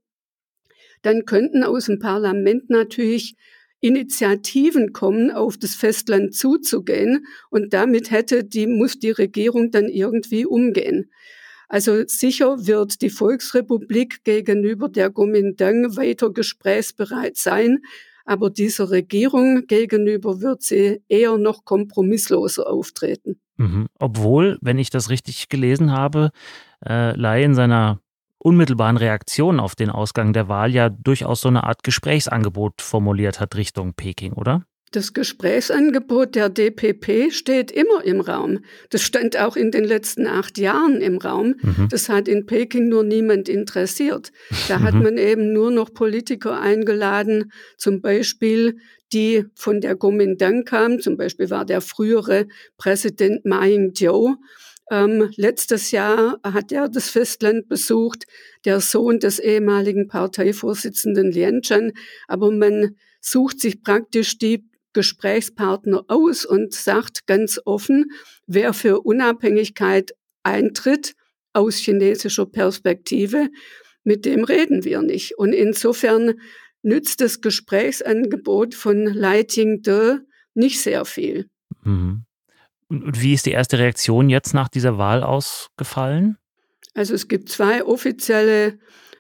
Dann 1.03 1.25
könnten 1.25 1.63
aus 1.63 1.87
dem 1.87 1.99
Parlament 1.99 2.71
natürlich 2.71 3.37
Initiativen 3.81 4.93
kommen, 4.93 5.31
auf 5.31 5.57
das 5.57 5.75
Festland 5.77 6.35
zuzugehen. 6.35 7.27
Und 7.51 7.73
damit 7.73 8.11
hätte 8.11 8.43
die, 8.45 8.67
muss 8.67 8.99
die 8.99 9.13
Regierung 9.13 9.71
dann 9.71 9.89
irgendwie 9.89 10.45
umgehen. 10.45 11.11
Also 11.69 12.03
sicher 12.07 12.67
wird 12.67 13.03
die 13.03 13.11
Volksrepublik 13.11 14.25
gegenüber 14.25 14.89
der 14.89 15.11
Kuomintang 15.11 15.97
weiter 15.97 16.33
gesprächsbereit 16.33 17.37
sein, 17.37 17.81
aber 18.29 18.51
dieser 18.51 18.91
Regierung 18.91 19.67
gegenüber 19.67 20.43
wird 20.43 20.63
sie 20.63 21.03
eher 21.09 21.39
noch 21.39 21.65
kompromissloser 21.65 22.69
auftreten. 22.69 23.41
Mhm. 23.57 23.87
Obwohl, 23.99 24.59
wenn 24.61 24.79
ich 24.79 24.91
das 24.91 25.09
richtig 25.09 25.49
gelesen 25.49 25.93
habe, 25.93 26.31
äh, 26.87 27.17
Lai 27.17 27.43
in 27.43 27.55
seiner 27.55 28.01
unmittelbaren 28.37 28.99
Reaktion 28.99 29.59
auf 29.59 29.75
den 29.75 29.89
Ausgang 29.89 30.35
der 30.35 30.47
Wahl 30.47 30.75
ja 30.75 30.91
durchaus 30.91 31.41
so 31.41 31.49
eine 31.49 31.65
Art 31.65 31.83
Gesprächsangebot 31.83 32.83
formuliert 32.83 33.41
hat 33.41 33.57
Richtung 33.57 33.95
Peking, 33.95 34.35
oder? 34.35 34.63
Das 34.93 35.13
Gesprächsangebot 35.13 36.35
der 36.35 36.49
DPP 36.49 37.31
steht 37.31 37.71
immer 37.71 38.05
im 38.05 38.21
Raum. 38.21 38.61
Das 38.91 39.03
stand 39.03 39.39
auch 39.39 39.57
in 39.57 39.71
den 39.71 39.85
letzten 39.85 40.27
acht 40.27 40.57
Jahren 40.57 41.01
im 41.01 41.19
Raum. 41.19 41.57
Mhm. 41.61 41.89
Das 41.91 42.09
hat 42.09 42.27
in 42.27 42.47
Peking 42.47 42.89
nur 42.89 43.05
niemand 43.05 43.49
interessiert. 43.49 44.33
Da 44.69 44.79
mhm. 44.79 44.83
hat 44.85 44.95
man 44.95 45.19
eben 45.19 45.53
nur 45.53 45.71
noch 45.71 45.93
Politiker 45.93 46.59
eingeladen, 46.61 47.53
zum 47.77 48.01
Beispiel 48.01 48.79
die 49.13 49.45
von 49.55 49.81
der 49.81 49.97
Kuomintang 49.97 50.65
kamen. 50.65 51.01
Zum 51.01 51.17
Beispiel 51.17 51.51
war 51.51 51.65
der 51.65 51.81
frühere 51.81 52.47
Präsident 52.77 53.45
Ma 53.45 53.65
Ying-jeou. 53.65 54.37
Ähm, 54.91 55.31
letztes 55.37 55.91
Jahr 55.91 56.39
hat 56.43 56.73
er 56.73 56.89
das 56.89 57.11
Festland 57.11 57.69
besucht, 57.69 58.25
der 58.65 58.81
Sohn 58.81 59.19
des 59.19 59.39
ehemaligen 59.39 60.09
Parteivorsitzenden 60.09 61.31
Lien 61.31 61.61
Chan. 61.61 61.93
Aber 62.27 62.51
man 62.51 62.97
sucht 63.21 63.61
sich 63.61 63.83
praktisch 63.83 64.39
die 64.39 64.68
Gesprächspartner 64.93 66.05
aus 66.09 66.45
und 66.45 66.73
sagt 66.75 67.27
ganz 67.27 67.61
offen, 67.65 68.11
wer 68.47 68.73
für 68.73 69.01
Unabhängigkeit 69.01 70.13
eintritt 70.43 71.15
aus 71.53 71.77
chinesischer 71.77 72.47
Perspektive, 72.47 73.49
mit 74.05 74.25
dem 74.25 74.45
reden 74.45 74.85
wir 74.85 75.03
nicht. 75.03 75.39
Und 75.39 75.53
insofern 75.53 76.35
nützt 76.83 77.21
das 77.21 77.41
Gesprächsangebot 77.41 78.75
von 78.75 79.05
Lai 79.05 79.43
Ting-de 79.43 80.21
nicht 80.55 80.81
sehr 80.81 81.05
viel. 81.05 81.49
Mhm. 81.83 82.25
Und 82.89 83.21
wie 83.21 83.35
ist 83.35 83.47
die 83.47 83.53
erste 83.53 83.79
Reaktion 83.79 84.31
jetzt 84.31 84.55
nach 84.55 84.69
dieser 84.69 84.97
Wahl 84.97 85.23
ausgefallen? 85.23 86.39
Also 86.95 87.15
es 87.15 87.29
gibt 87.29 87.51
zwei 87.51 87.85
offizielle 87.85 88.79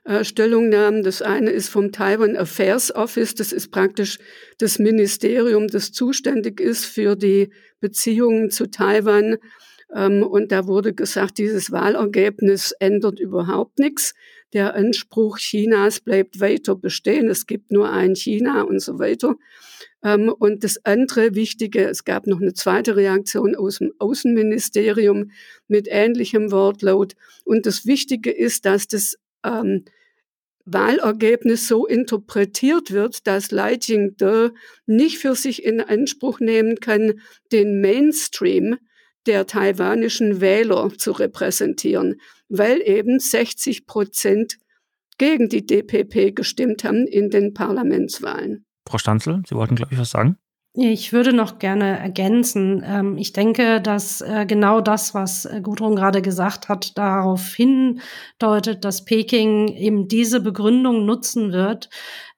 äh, 0.08 0.24
Stellungnahmen. 0.24 1.02
Das 1.02 1.20
eine 1.20 1.50
ist 1.50 1.68
vom 1.68 1.92
Taiwan 1.92 2.34
Affairs 2.34 2.94
Office, 2.94 3.34
das 3.34 3.52
ist 3.52 3.70
praktisch 3.70 4.18
das 4.56 4.78
Ministerium, 4.78 5.68
das 5.68 5.92
zuständig 5.92 6.60
ist 6.60 6.86
für 6.86 7.14
die 7.14 7.50
Beziehungen 7.80 8.50
zu 8.50 8.70
Taiwan. 8.70 9.36
Ähm, 9.94 10.22
und 10.22 10.50
da 10.50 10.66
wurde 10.66 10.94
gesagt, 10.94 11.36
dieses 11.36 11.70
Wahlergebnis 11.72 12.72
ändert 12.80 13.20
überhaupt 13.20 13.78
nichts. 13.78 14.14
Der 14.54 14.74
Anspruch 14.74 15.36
Chinas 15.36 16.00
bleibt 16.00 16.40
weiter 16.40 16.74
bestehen. 16.74 17.28
Es 17.28 17.46
gibt 17.46 17.70
nur 17.70 17.92
ein 17.92 18.16
China 18.16 18.62
und 18.62 18.80
so 18.80 18.98
weiter. 18.98 19.36
Ähm, 20.02 20.30
und 20.30 20.64
das 20.64 20.82
andere 20.86 21.34
Wichtige, 21.34 21.86
es 21.86 22.04
gab 22.04 22.26
noch 22.26 22.40
eine 22.40 22.54
zweite 22.54 22.96
Reaktion 22.96 23.54
aus 23.54 23.76
dem 23.76 23.92
Außenministerium 23.98 25.32
mit 25.66 25.86
ähnlichem 25.90 26.50
Wortlaut. 26.50 27.12
Und 27.44 27.66
das 27.66 27.84
Wichtige 27.84 28.30
ist, 28.30 28.64
dass 28.64 28.88
das 28.88 29.18
ähm, 29.44 29.84
Wahlergebnis 30.72 31.68
so 31.68 31.86
interpretiert 31.86 32.90
wird, 32.90 33.26
dass 33.26 33.50
Lai 33.50 33.76
Ching-de 33.76 34.50
nicht 34.86 35.18
für 35.18 35.34
sich 35.34 35.64
in 35.64 35.80
Anspruch 35.80 36.40
nehmen 36.40 36.76
kann, 36.76 37.14
den 37.52 37.80
Mainstream 37.80 38.76
der 39.26 39.46
taiwanischen 39.46 40.40
Wähler 40.40 40.90
zu 40.96 41.12
repräsentieren, 41.12 42.20
weil 42.48 42.80
eben 42.82 43.18
60 43.18 43.86
Prozent 43.86 44.58
gegen 45.18 45.48
die 45.48 45.66
DPP 45.66 46.34
gestimmt 46.34 46.84
haben 46.84 47.06
in 47.06 47.28
den 47.30 47.52
Parlamentswahlen. 47.52 48.64
Frau 48.88 48.98
Stanzel, 48.98 49.42
Sie 49.46 49.54
wollten, 49.54 49.74
glaube 49.74 49.92
ich, 49.92 49.98
was 49.98 50.10
sagen? 50.10 50.38
Ich 50.80 51.12
würde 51.12 51.32
noch 51.32 51.58
gerne 51.58 51.98
ergänzen. 51.98 52.84
Ähm, 52.86 53.18
ich 53.18 53.32
denke, 53.32 53.80
dass 53.80 54.20
äh, 54.20 54.46
genau 54.46 54.80
das, 54.80 55.12
was 55.12 55.44
äh, 55.44 55.60
Gudrun 55.60 55.96
gerade 55.96 56.22
gesagt 56.22 56.68
hat, 56.68 56.96
darauf 56.96 57.52
hindeutet, 57.52 58.84
dass 58.84 59.04
Peking 59.04 59.66
eben 59.74 60.06
diese 60.06 60.38
Begründung 60.38 61.04
nutzen 61.04 61.50
wird, 61.50 61.90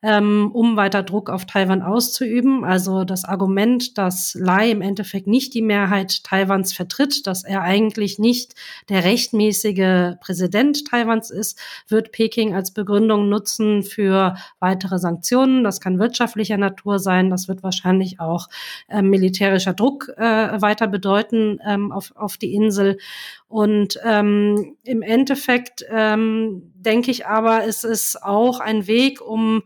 ähm, 0.03 0.51
um 0.53 0.77
weiter 0.77 1.03
Druck 1.03 1.29
auf 1.29 1.45
Taiwan 1.45 1.83
auszuüben. 1.83 2.65
Also 2.65 3.05
das 3.05 3.25
Argument, 3.25 3.99
dass 3.99 4.35
Lai 4.35 4.71
im 4.71 4.81
Endeffekt 4.81 5.27
nicht 5.27 5.53
die 5.53 5.63
Mehrheit 5.63 6.25
Taiwans 6.25 6.73
vertritt, 6.73 7.27
dass 7.27 7.45
er 7.45 7.63
eigentlich 7.63 8.19
nicht 8.19 8.55
der 8.89 9.05
rechtmäßige 9.05 10.17
Präsident 10.21 10.87
Taiwans 10.89 11.31
ist, 11.31 11.59
wird 11.89 12.13
Peking 12.13 12.55
als 12.55 12.73
Begründung 12.73 13.29
nutzen 13.29 13.83
für 13.83 14.37
weitere 14.59 14.99
Sanktionen. 14.99 15.65
Das 15.65 15.81
kann 15.81 15.99
wirtschaftlicher 15.99 16.57
Natur 16.57 16.99
sein. 16.99 17.29
Das 17.29 17.49
wird 17.49 17.63
wahrscheinlich 17.63 18.21
auch 18.21 18.49
äh, 18.89 19.03
militärischer 19.03 19.75
Druck 19.75 20.09
äh, 20.17 20.23
weiter 20.61 20.87
bedeuten 20.87 21.59
ähm, 21.67 21.93
auf, 21.93 22.13
auf 22.17 22.39
die 22.39 22.55
Insel. 22.55 22.97
Und 23.49 23.99
ähm, 24.05 24.77
im 24.85 25.03
Endeffekt 25.03 25.85
ähm, 25.91 26.73
denke 26.77 27.11
ich 27.11 27.27
aber, 27.27 27.65
es 27.67 27.85
ist 27.85 28.23
auch 28.23 28.61
ein 28.61 28.87
Weg, 28.87 29.21
um 29.21 29.63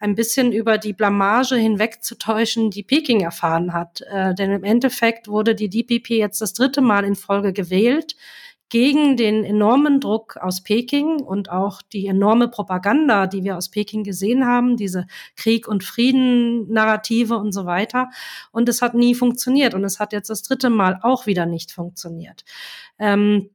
ein 0.00 0.14
bisschen 0.14 0.52
über 0.52 0.78
die 0.78 0.92
Blamage 0.92 1.56
hinwegzutäuschen, 1.56 2.70
die 2.70 2.82
Peking 2.82 3.20
erfahren 3.20 3.72
hat. 3.72 4.02
Äh, 4.02 4.34
denn 4.34 4.52
im 4.52 4.64
Endeffekt 4.64 5.28
wurde 5.28 5.54
die 5.54 5.68
DPP 5.68 6.10
jetzt 6.10 6.40
das 6.40 6.52
dritte 6.52 6.80
Mal 6.80 7.04
in 7.04 7.16
Folge 7.16 7.52
gewählt 7.52 8.14
gegen 8.68 9.16
den 9.16 9.44
enormen 9.44 10.00
Druck 10.00 10.36
aus 10.36 10.62
Peking 10.62 11.22
und 11.22 11.50
auch 11.50 11.80
die 11.80 12.06
enorme 12.06 12.48
Propaganda, 12.48 13.26
die 13.26 13.42
wir 13.42 13.56
aus 13.56 13.70
Peking 13.70 14.04
gesehen 14.04 14.46
haben, 14.46 14.76
diese 14.76 15.06
Krieg- 15.36 15.68
und 15.68 15.84
Frieden-Narrative 15.84 17.36
und 17.36 17.52
so 17.52 17.64
weiter. 17.64 18.10
Und 18.52 18.68
es 18.68 18.82
hat 18.82 18.94
nie 18.94 19.14
funktioniert 19.14 19.74
und 19.74 19.84
es 19.84 20.00
hat 20.00 20.12
jetzt 20.12 20.28
das 20.28 20.42
dritte 20.42 20.70
Mal 20.70 20.98
auch 21.02 21.26
wieder 21.26 21.46
nicht 21.46 21.72
funktioniert. 21.72 22.44
Ähm, 22.98 23.50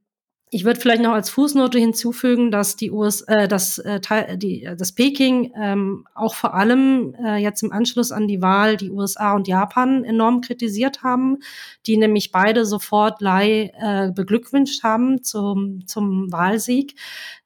ich 0.54 0.64
würde 0.64 0.78
vielleicht 0.78 1.02
noch 1.02 1.14
als 1.14 1.30
Fußnote 1.30 1.80
hinzufügen, 1.80 2.52
dass 2.52 2.76
die 2.76 2.92
US, 2.92 3.22
äh, 3.22 3.48
dass, 3.48 3.78
äh, 3.78 3.98
die, 4.38 4.70
das 4.78 4.92
Peking 4.92 5.52
ähm, 5.60 6.06
auch 6.14 6.36
vor 6.36 6.54
allem 6.54 7.12
äh, 7.16 7.38
jetzt 7.38 7.64
im 7.64 7.72
Anschluss 7.72 8.12
an 8.12 8.28
die 8.28 8.40
Wahl 8.40 8.76
die 8.76 8.92
USA 8.92 9.34
und 9.34 9.48
Japan 9.48 10.04
enorm 10.04 10.42
kritisiert 10.42 11.02
haben, 11.02 11.38
die 11.86 11.96
nämlich 11.96 12.30
beide 12.30 12.66
sofort 12.66 13.20
Lai 13.20 13.72
äh, 13.80 14.12
beglückwünscht 14.12 14.84
haben 14.84 15.24
zum, 15.24 15.88
zum 15.88 16.30
Wahlsieg, 16.30 16.94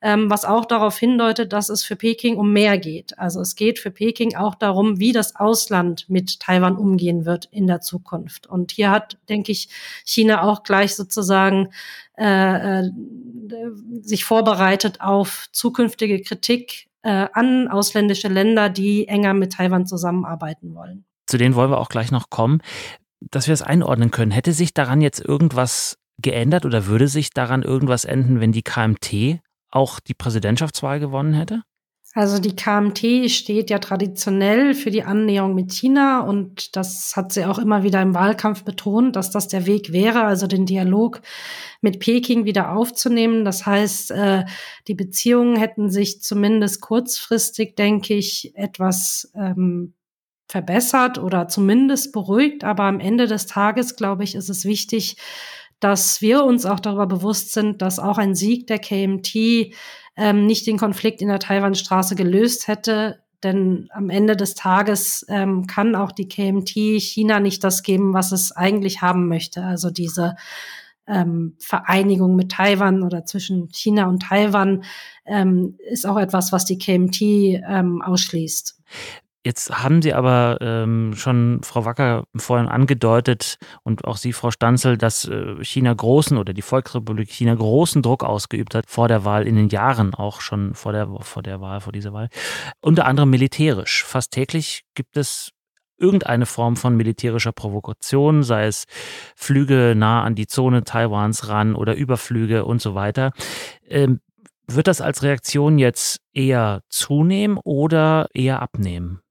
ähm, 0.03 0.29
was 0.29 0.45
auch 0.45 0.67
darauf 0.67 0.99
hindeutet, 0.99 1.55
dass 1.55 1.71
es 1.71 1.83
für 1.85 1.97
Peking 1.97 2.37
um 2.37 2.53
mehr 2.53 2.77
geht. 2.77 3.19
Also 3.19 3.41
es 3.41 3.57
geht 3.57 3.79
für 3.79 3.91
Peking 3.91 4.37
auch 4.37 4.55
darum, 4.55 4.99
wie 4.99 5.13
das 5.13 5.35
Ausland 5.35 6.05
mit 6.11 6.41
Taiwan 6.41 6.77
umgehen 6.77 7.25
wird 7.25 7.47
in 7.47 7.67
der 7.67 7.81
Zukunft. 7.81 8.47
Und 8.47 8.73
hier 8.73 8.91
hat, 8.91 9.17
denke 9.31 9.51
ich, 9.51 9.71
China 10.05 10.43
auch 10.43 10.63
gleich 10.63 10.95
sozusagen 10.95 11.71
äh, 12.19 12.81
äh, 12.81 12.91
sich 14.01 14.25
vorbereitet 14.25 15.01
auf 15.01 15.47
zukünftige 15.53 16.21
Kritik 16.21 16.89
äh, 17.03 17.27
an 17.33 17.69
ausländische 17.69 18.29
Länder, 18.29 18.69
die 18.69 19.09
enger 19.09 19.35
mit 19.35 19.53
Taiwan 19.53 19.87
zusammenarbeiten 19.87 20.75
wollen. 20.75 21.05
Zu 21.27 21.39
denen 21.39 21.55
wollen 21.55 21.71
wir 21.71 21.79
auch 21.79 21.89
gleich 21.89 22.11
noch 22.11 22.31
kommen. 22.31 22.61
Dass 23.21 23.47
wir 23.47 23.55
es 23.55 23.63
einordnen 23.63 24.11
können, 24.11 24.31
hätte 24.31 24.53
sich 24.53 24.75
daran 24.75 25.01
jetzt 25.01 25.21
irgendwas 25.21 25.99
geändert 26.21 26.65
oder 26.65 26.87
würde 26.87 27.09
sich 27.09 27.31
daran 27.31 27.63
irgendwas 27.63 28.05
enden, 28.05 28.41
wenn 28.41 28.53
die 28.53 28.63
KMT 28.63 29.41
auch 29.71 30.01
die 30.01 30.15
Präsidentschaftswahl 30.15 31.01
gewonnen 31.01 31.35
hätte? 31.35 31.63
Also 32.19 32.41
die 32.41 32.57
KMT 32.57 33.31
steht 33.31 33.71
ja 33.71 33.79
traditionell 33.79 34.75
für 34.75 34.91
die 34.91 35.05
Annäherung 35.05 35.55
mit 35.55 35.71
China 35.71 36.19
und 36.19 36.75
das 36.75 37.15
hat 37.15 37.31
sie 37.31 37.45
auch 37.45 37.61
immer 37.61 37.85
wieder 37.85 38.03
im 38.03 38.13
Wahlkampf 38.13 38.65
betont, 38.65 39.15
dass 39.15 39.31
das 39.31 39.47
der 39.47 39.67
Weg 39.67 39.93
wäre, 39.93 40.25
also 40.25 40.49
den 40.49 40.67
Dialog 40.67 41.21
mit 41.81 42.01
Peking 42.01 42.45
wieder 42.45 42.73
aufzunehmen. 42.73 43.45
Das 43.45 43.67
heißt, 43.67 44.11
äh, 44.11 44.47
die 44.89 44.97
Beziehungen 44.97 45.55
hätten 45.55 45.91
sich 45.91 46.21
zumindest 46.21 46.81
kurzfristig, 46.81 47.77
denke 47.77 48.15
ich, 48.15 48.51
etwas 48.57 49.31
ähm, 49.37 49.95
verbessert 50.49 51.19
oder 51.19 51.47
zumindest 51.47 52.13
beruhigt. 52.13 52.65
Aber 52.65 52.83
am 52.83 52.99
Ende 52.99 53.29
des 53.29 53.47
Tages, 53.47 53.95
glaube 53.95 54.25
ich, 54.25 54.35
ist 54.35 54.49
es 54.49 54.65
wichtig, 54.65 55.19
dass 55.81 56.21
wir 56.21 56.45
uns 56.45 56.67
auch 56.67 56.81
darüber 56.81 57.07
bewusst 57.07 57.53
sind, 57.53 57.83
dass 57.83 57.99
auch 57.99 58.19
ein 58.19 58.35
Sieg 58.35 58.67
der 58.67 58.79
KMT 58.79 59.73
ähm, 60.17 60.47
nicht 60.47 60.67
den 60.67 60.79
Konflikt 60.79 61.23
in 61.23 61.29
der 61.29 61.39
Taiwanstraße 61.39 62.17
gelöst 62.17 62.69
hätte. 62.69 63.23
Denn 63.45 63.89
am 63.93 64.11
Ende 64.11 64.37
des 64.37 64.55
Tages 64.55 65.25
ähm, 65.29 65.69
kann 65.69 65.95
auch 65.95 66.11
die 66.11 66.29
KMT 66.29 66.71
China 67.01 67.39
nicht 67.39 67.63
das 67.63 67.85
geben, 67.85 68.13
was 68.13 68.33
es 68.33 68.51
eigentlich 68.51 69.01
haben 69.01 69.29
möchte. 69.29 69.63
Also 69.63 69.91
diese 69.91 70.35
ähm, 71.07 71.55
Vereinigung 71.61 72.35
mit 72.35 72.51
Taiwan 72.51 73.05
oder 73.05 73.25
zwischen 73.25 73.69
China 73.73 74.09
und 74.09 74.23
Taiwan 74.23 74.83
ähm, 75.25 75.79
ist 75.89 76.05
auch 76.05 76.19
etwas, 76.19 76.53
was 76.53 76.65
die 76.65 76.79
KMT 76.79 77.21
ähm, 77.23 78.03
ausschließt. 78.03 78.83
Jetzt 79.45 79.71
haben 79.71 80.03
Sie 80.03 80.13
aber 80.13 80.59
ähm, 80.61 81.15
schon, 81.15 81.61
Frau 81.63 81.85
Wacker, 81.85 82.25
vorhin 82.37 82.69
angedeutet 82.69 83.57
und 83.85 84.05
auch 84.05 84.17
Sie, 84.17 84.33
Frau 84.33 84.51
Stanzel, 84.51 84.99
dass 84.99 85.27
äh, 85.27 85.63
China 85.63 85.95
großen 85.95 86.37
oder 86.37 86.53
die 86.53 86.63
Volksrepublik 86.63 87.31
China 87.31 87.55
großen 87.55 88.03
Druck 88.03 88.25
ausgeübt 88.25 88.75
hat 88.75 88.85
vor 88.89 89.07
der 89.07 89.25
Wahl 89.25 89.47
in 89.47 89.55
den 89.55 89.69
Jahren, 89.69 90.13
auch 90.15 90.41
schon 90.41 90.75
vor 90.75 90.93
der, 90.93 91.09
vor 91.21 91.43
der 91.43 91.61
Wahl, 91.61 91.81
vor 91.81 91.93
dieser 91.93 92.13
Wahl. 92.13 92.29
Unter 92.81 93.07
anderem 93.07 93.31
militärisch. 93.31 94.05
Fast 94.05 94.33
täglich 94.33 94.83
gibt 94.95 95.17
es 95.17 95.51
irgendeine 95.99 96.47
Form 96.47 96.77
von 96.77 96.97
militärischer 96.97 97.53
Provokation, 97.53 98.43
sei 98.43 98.67
es 98.67 98.85
Flüge 99.37 99.95
nah 99.97 100.23
an 100.25 100.35
die 100.35 100.47
Zone 100.47 100.85
Taiwans 100.85 101.49
ran 101.49 101.75
oder 101.75 101.95
Überflüge 101.95 102.65
und 102.65 102.81
so 102.81 102.95
weiter. 102.95 103.33
Ähm, 103.87 104.21
wird 104.67 104.87
das 104.87 105.01
als 105.01 105.23
Reaktion 105.23 105.79
jetzt 105.79 106.21
eher 106.35 106.83
zunehmen 106.91 107.59
oder 107.65 108.29
eher 108.35 108.61
abnehmen? 108.61 109.23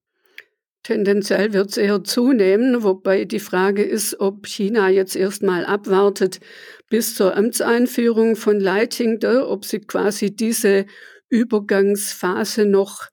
Tendenziell 0.88 1.52
wird 1.52 1.72
es 1.72 1.76
eher 1.76 2.06
zunehmen, 2.06 2.82
wobei 2.82 3.26
die 3.26 3.42
Frage 3.42 3.84
ist, 3.84 4.22
ob 4.22 4.48
China 4.48 4.88
jetzt 4.88 5.18
erstmal 5.18 5.66
abwartet 5.66 6.40
bis 6.88 7.14
zur 7.14 7.36
Amtseinführung 7.36 8.38
von 8.38 8.62
Leitingde, 8.62 9.50
ob 9.50 9.66
sie 9.66 9.82
quasi 9.82 10.34
diese 10.34 10.86
Übergangsphase 11.28 12.64
noch 12.64 13.10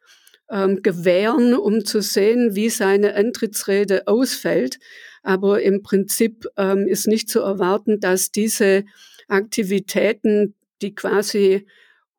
ähm, 0.49 0.83
gewähren, 0.85 1.53
um 1.53 1.85
zu 1.85 2.01
sehen, 2.01 2.55
wie 2.55 2.69
seine 2.69 3.17
Antrittsrede 3.17 4.07
ausfällt. 4.07 4.79
Aber 5.25 5.61
im 5.61 5.83
Prinzip 5.83 6.47
ähm, 6.57 6.87
ist 6.87 7.09
nicht 7.09 7.29
zu 7.29 7.41
erwarten, 7.41 7.99
dass 7.99 8.31
diese 8.31 8.85
Aktivitäten, 9.27 10.55
die 10.81 10.95
quasi 10.95 11.67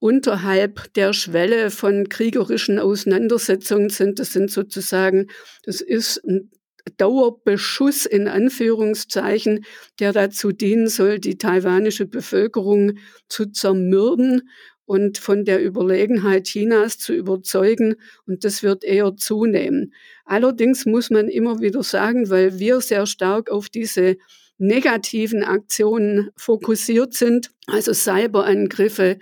unterhalb 0.05 0.93
der 0.93 1.13
Schwelle 1.13 1.71
von 1.71 2.09
kriegerischen 2.09 2.77
Auseinandersetzungen 2.77 3.89
sind. 3.89 4.19
Das 4.19 4.33
sind 4.33 4.51
sozusagen, 4.51 5.31
das 5.63 5.81
ist 5.81 6.23
ein 6.23 6.51
Dauerbeschuss 6.97 8.05
in 8.05 8.27
Anführungszeichen, 8.27 9.65
der 9.99 10.13
dazu 10.13 10.51
dienen 10.51 10.89
soll, 10.89 11.17
die 11.17 11.39
taiwanische 11.39 12.05
Bevölkerung 12.05 12.99
zu 13.29 13.47
zermürben 13.47 14.47
und 14.85 15.17
von 15.17 15.43
der 15.43 15.65
Überlegenheit 15.65 16.43
Chinas 16.43 16.99
zu 16.99 17.11
überzeugen. 17.15 17.95
Und 18.27 18.43
das 18.43 18.61
wird 18.61 18.83
eher 18.83 19.15
zunehmen. 19.15 19.91
Allerdings 20.23 20.85
muss 20.85 21.09
man 21.09 21.29
immer 21.29 21.61
wieder 21.61 21.81
sagen, 21.81 22.29
weil 22.29 22.59
wir 22.59 22.79
sehr 22.79 23.07
stark 23.07 23.49
auf 23.49 23.69
diese 23.69 24.17
negativen 24.57 25.43
Aktionen 25.43 26.29
fokussiert 26.37 27.13
sind, 27.13 27.51
also 27.67 27.93
Cyberangriffe, 27.93 29.17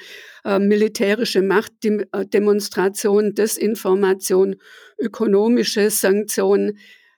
äh, 0.46 0.60
militärische 0.60 1.42
Machtdemonstrationen, 1.42 3.34
Desinformation, 3.34 4.58
ökonomische 5.00 5.90
Sanktionen, 5.90 6.78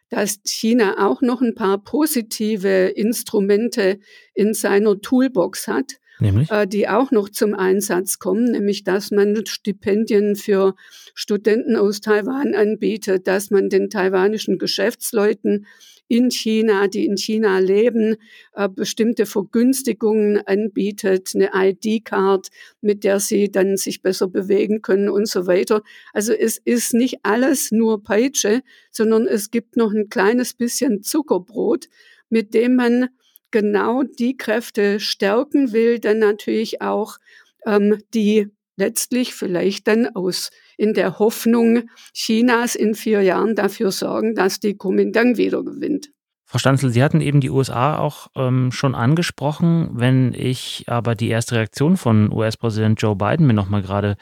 dass 0.10 0.39
China 0.45 1.05
auch 1.05 1.22
noch 1.22 1.41
ein 1.41 1.55
paar 1.55 1.84
positive 1.84 2.93
Instrumente 2.95 4.00
in 4.34 4.53
seiner 4.53 5.01
Toolbox 5.01 5.67
hat, 5.67 5.93
nämlich? 6.19 6.50
Äh, 6.51 6.67
die 6.67 6.88
auch 6.88 7.12
noch 7.12 7.29
zum 7.29 7.53
Einsatz 7.53 8.19
kommen, 8.19 8.51
nämlich 8.51 8.84
dass 8.84 9.12
man 9.12 9.45
Stipendien 9.45 10.36
für 10.36 10.75
Studenten 11.13 11.75
aus 11.75 12.01
Taiwan 12.01 12.53
anbietet, 12.55 13.27
dass 13.27 13.50
man 13.51 13.69
den 13.69 13.89
taiwanischen 13.89 14.57
Geschäftsleuten 14.57 15.65
in 16.07 16.29
China, 16.29 16.88
die 16.88 17.05
in 17.05 17.17
China 17.17 17.59
leben, 17.59 18.17
äh, 18.53 18.69
bestimmte 18.69 19.25
Vergünstigungen 19.25 20.38
anbietet, 20.45 21.31
eine 21.35 21.51
ID-Card, 21.53 22.50
mit 22.81 23.03
der 23.03 23.19
sie 23.19 23.51
dann 23.51 23.77
sich 23.77 24.01
besser 24.01 24.27
bewegen 24.27 24.81
können 24.81 25.09
und 25.09 25.27
so 25.27 25.47
weiter. 25.47 25.81
Also 26.13 26.33
es 26.33 26.57
ist 26.57 26.93
nicht 26.93 27.19
alles 27.24 27.71
nur 27.71 28.03
Peitsche, 28.03 28.62
sondern 28.91 29.27
es 29.27 29.51
gibt 29.51 29.77
noch 29.77 29.91
ein 29.91 30.09
kleines 30.09 30.53
bisschen 30.53 31.01
Zuckerbrot, 31.03 31.88
mit 32.29 32.53
dem 32.53 32.75
man 32.75 33.09
genau 33.51 34.03
die 34.03 34.38
Kräfte 34.38 35.00
stärken 35.00 35.71
will, 35.71 36.00
dann 36.00 36.19
natürlich 36.19 36.81
auch 36.81 37.17
ähm, 37.65 38.00
die 38.13 38.50
letztlich 38.77 39.34
vielleicht 39.34 39.88
dann 39.88 40.08
aus 40.15 40.50
in 40.77 40.94
der 40.94 41.20
Hoffnung 41.20 41.89
Chinas 42.13 42.75
in 42.75 42.96
vier 42.96 43.21
Jahren 43.21 43.56
dafür 43.56 43.91
sorgen, 43.91 44.36
dass 44.36 44.60
die 44.60 44.76
Kuomintang 44.76 45.38
wieder 45.38 45.63
gewinnt. 45.63 46.10
Frau 46.47 46.60
Stanzel, 46.60 46.91
Sie 46.91 47.04
hatten 47.04 47.21
eben 47.21 47.41
die 47.41 47.49
USA 47.49 47.97
auch 47.97 48.28
ähm, 48.36 48.71
schon 48.71 48.93
angesprochen. 48.93 49.89
Wenn 49.93 50.34
ich 50.34 50.86
aber 50.88 51.15
die 51.15 51.30
erste 51.30 51.56
Reaktion 51.56 51.97
von 51.97 52.32
US-Präsident 52.32 53.02
Joe 53.02 53.15
Biden 53.15 53.47
mir 53.47 53.54
nochmal 53.54 53.82
gerade 53.82 54.15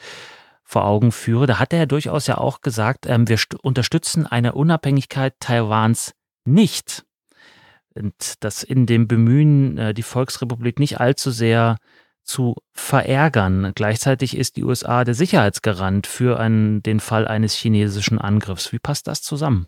vor 0.64 0.86
Augen 0.86 1.12
führe, 1.12 1.46
da 1.46 1.58
hat 1.58 1.72
er 1.74 1.80
ja 1.80 1.86
durchaus 1.86 2.26
ja 2.26 2.38
auch 2.38 2.62
gesagt, 2.62 3.06
ähm, 3.06 3.28
wir 3.28 3.38
unterstützen 3.62 4.26
eine 4.26 4.54
Unabhängigkeit 4.54 5.34
Taiwans 5.38 6.14
nicht. 6.46 7.04
Und 7.94 8.42
dass 8.42 8.62
in 8.62 8.86
dem 8.86 9.06
Bemühen, 9.06 9.78
äh, 9.78 9.94
die 9.94 10.02
Volksrepublik 10.02 10.80
nicht 10.80 11.00
allzu 11.00 11.30
sehr 11.30 11.76
zu 12.24 12.56
verärgern. 12.72 13.72
Gleichzeitig 13.74 14.36
ist 14.36 14.56
die 14.56 14.64
USA 14.64 15.04
der 15.04 15.14
Sicherheitsgarant 15.14 16.06
für 16.06 16.40
einen, 16.40 16.82
den 16.82 17.00
Fall 17.00 17.28
eines 17.28 17.54
chinesischen 17.54 18.18
Angriffs. 18.18 18.72
Wie 18.72 18.78
passt 18.78 19.06
das 19.06 19.22
zusammen? 19.22 19.66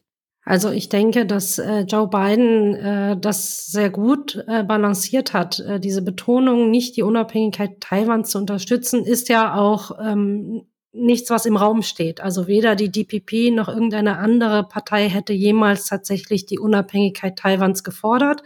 Also 0.48 0.70
ich 0.70 0.88
denke, 0.88 1.26
dass 1.26 1.58
äh, 1.58 1.80
Joe 1.80 2.08
Biden 2.08 2.74
äh, 2.76 3.16
das 3.18 3.66
sehr 3.66 3.90
gut 3.90 4.44
äh, 4.46 4.62
balanciert 4.62 5.32
hat. 5.32 5.58
Äh, 5.58 5.80
diese 5.80 6.02
Betonung, 6.02 6.70
nicht 6.70 6.96
die 6.96 7.02
Unabhängigkeit 7.02 7.80
Taiwans 7.80 8.30
zu 8.30 8.38
unterstützen, 8.38 9.04
ist 9.04 9.28
ja 9.28 9.56
auch 9.56 9.98
ähm, 10.00 10.68
nichts, 10.96 11.30
was 11.30 11.46
im 11.46 11.56
Raum 11.56 11.82
steht. 11.82 12.20
Also 12.20 12.46
weder 12.46 12.74
die 12.74 12.90
DPP 12.90 13.54
noch 13.54 13.68
irgendeine 13.68 14.18
andere 14.18 14.64
Partei 14.64 15.08
hätte 15.08 15.32
jemals 15.32 15.86
tatsächlich 15.86 16.46
die 16.46 16.58
Unabhängigkeit 16.58 17.36
Taiwans 17.36 17.84
gefordert. 17.84 18.42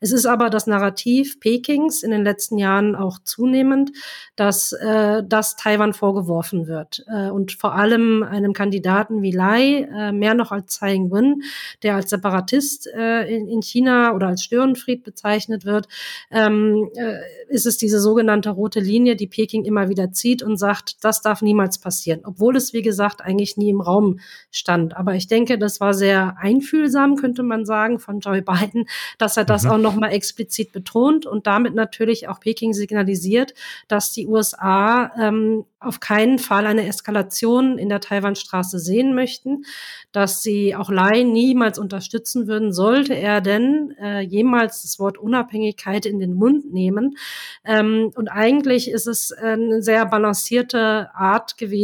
Es 0.00 0.12
ist 0.12 0.26
aber 0.26 0.50
das 0.50 0.66
Narrativ 0.66 1.40
Pekings 1.40 2.02
in 2.02 2.10
den 2.10 2.22
letzten 2.22 2.58
Jahren 2.58 2.94
auch 2.94 3.18
zunehmend, 3.24 3.92
dass 4.36 4.72
äh, 4.72 5.22
das 5.26 5.56
Taiwan 5.56 5.94
vorgeworfen 5.94 6.66
wird. 6.66 7.04
Äh, 7.08 7.30
und 7.30 7.52
vor 7.52 7.74
allem 7.74 8.22
einem 8.22 8.52
Kandidaten 8.52 9.22
wie 9.22 9.32
Lai, 9.32 9.88
äh, 9.90 10.12
mehr 10.12 10.34
noch 10.34 10.52
als 10.52 10.74
Tsai 10.74 10.94
Ing-wen, 10.94 11.42
der 11.82 11.96
als 11.96 12.10
Separatist 12.10 12.88
äh, 12.88 13.24
in, 13.34 13.48
in 13.48 13.62
China 13.62 14.14
oder 14.14 14.28
als 14.28 14.42
Störenfried 14.42 15.02
bezeichnet 15.02 15.64
wird, 15.64 15.88
ähm, 16.30 16.90
äh, 16.94 17.16
ist 17.48 17.66
es 17.66 17.78
diese 17.78 18.00
sogenannte 18.00 18.50
rote 18.50 18.80
Linie, 18.80 19.16
die 19.16 19.26
Peking 19.26 19.64
immer 19.64 19.88
wieder 19.88 20.12
zieht 20.12 20.42
und 20.42 20.56
sagt, 20.58 21.02
das 21.02 21.22
darf 21.22 21.40
niemals. 21.40 21.85
Obwohl 22.24 22.56
es, 22.56 22.72
wie 22.72 22.82
gesagt, 22.82 23.20
eigentlich 23.20 23.56
nie 23.56 23.70
im 23.70 23.80
Raum 23.80 24.20
stand. 24.50 24.96
Aber 24.96 25.14
ich 25.14 25.26
denke, 25.26 25.58
das 25.58 25.80
war 25.80 25.94
sehr 25.94 26.36
einfühlsam, 26.38 27.16
könnte 27.16 27.42
man 27.42 27.64
sagen, 27.64 27.98
von 27.98 28.20
Joe 28.20 28.42
Biden, 28.46 28.86
dass 29.18 29.36
er 29.36 29.44
das 29.44 29.64
mhm. 29.64 29.70
auch 29.70 29.78
nochmal 29.78 30.12
explizit 30.12 30.72
betont 30.72 31.26
und 31.26 31.46
damit 31.46 31.74
natürlich 31.74 32.28
auch 32.28 32.40
Peking 32.40 32.72
signalisiert, 32.72 33.54
dass 33.88 34.12
die 34.12 34.26
USA 34.26 35.12
ähm, 35.18 35.64
auf 35.78 36.00
keinen 36.00 36.38
Fall 36.38 36.66
eine 36.66 36.86
Eskalation 36.86 37.78
in 37.78 37.88
der 37.88 38.00
Taiwanstraße 38.00 38.78
sehen 38.78 39.14
möchten, 39.14 39.64
dass 40.10 40.42
sie 40.42 40.74
auch 40.74 40.90
Lai 40.90 41.22
niemals 41.22 41.78
unterstützen 41.78 42.46
würden, 42.48 42.72
sollte 42.72 43.14
er 43.14 43.40
denn 43.40 43.94
äh, 44.00 44.20
jemals 44.20 44.82
das 44.82 44.98
Wort 44.98 45.18
Unabhängigkeit 45.18 46.06
in 46.06 46.18
den 46.18 46.34
Mund 46.34 46.72
nehmen. 46.72 47.16
Ähm, 47.64 48.10
und 48.14 48.28
eigentlich 48.28 48.90
ist 48.90 49.06
es 49.06 49.32
eine 49.32 49.82
sehr 49.82 50.06
balancierte 50.06 51.10
Art 51.14 51.56
gewesen, 51.56 51.75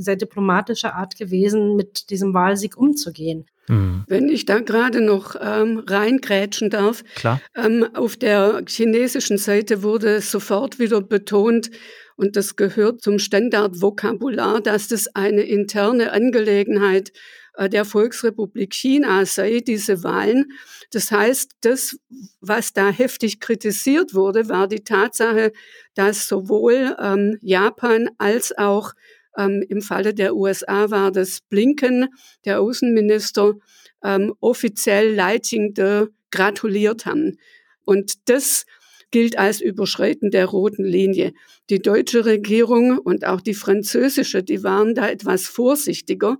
sehr 0.00 0.16
diplomatische 0.16 0.94
Art 0.94 1.16
gewesen, 1.16 1.76
mit 1.76 2.10
diesem 2.10 2.34
Wahlsieg 2.34 2.76
umzugehen. 2.76 3.46
Mhm. 3.68 4.04
Wenn 4.06 4.28
ich 4.28 4.44
da 4.44 4.60
gerade 4.60 5.00
noch 5.00 5.36
ähm, 5.40 5.82
reingrätschen 5.86 6.70
darf. 6.70 7.02
Klar. 7.14 7.40
Ähm, 7.56 7.86
auf 7.94 8.16
der 8.16 8.62
chinesischen 8.66 9.38
Seite 9.38 9.82
wurde 9.82 10.20
sofort 10.20 10.78
wieder 10.78 11.00
betont, 11.00 11.70
und 12.16 12.36
das 12.36 12.54
gehört 12.54 13.00
zum 13.02 13.18
Standardvokabular, 13.18 14.60
dass 14.60 14.88
das 14.88 15.08
eine 15.16 15.42
interne 15.42 16.12
Angelegenheit 16.12 17.12
äh, 17.54 17.68
der 17.68 17.84
Volksrepublik 17.84 18.72
China 18.74 19.24
sei, 19.26 19.60
diese 19.60 20.04
Wahlen. 20.04 20.52
Das 20.92 21.10
heißt, 21.10 21.52
das, 21.62 21.98
was 22.40 22.72
da 22.72 22.90
heftig 22.90 23.40
kritisiert 23.40 24.14
wurde, 24.14 24.48
war 24.48 24.68
die 24.68 24.84
Tatsache, 24.84 25.52
dass 25.94 26.28
sowohl 26.28 26.96
ähm, 27.00 27.38
Japan 27.40 28.10
als 28.18 28.56
auch 28.56 28.92
ähm, 29.36 29.64
Im 29.68 29.82
Falle 29.82 30.14
der 30.14 30.36
USA 30.36 30.90
war 30.90 31.10
das 31.10 31.40
Blinken, 31.40 32.08
der 32.44 32.60
Außenminister, 32.60 33.54
ähm, 34.02 34.34
offiziell 34.40 35.14
Leitende 35.14 36.10
gratuliert 36.30 37.06
haben. 37.06 37.38
Und 37.84 38.28
das 38.28 38.66
gilt 39.10 39.38
als 39.38 39.60
Überschreiten 39.60 40.30
der 40.30 40.46
roten 40.46 40.84
Linie. 40.84 41.32
Die 41.70 41.80
deutsche 41.80 42.26
Regierung 42.26 42.98
und 42.98 43.24
auch 43.24 43.40
die 43.40 43.54
französische, 43.54 44.42
die 44.42 44.64
waren 44.64 44.94
da 44.94 45.08
etwas 45.08 45.46
vorsichtiger. 45.46 46.38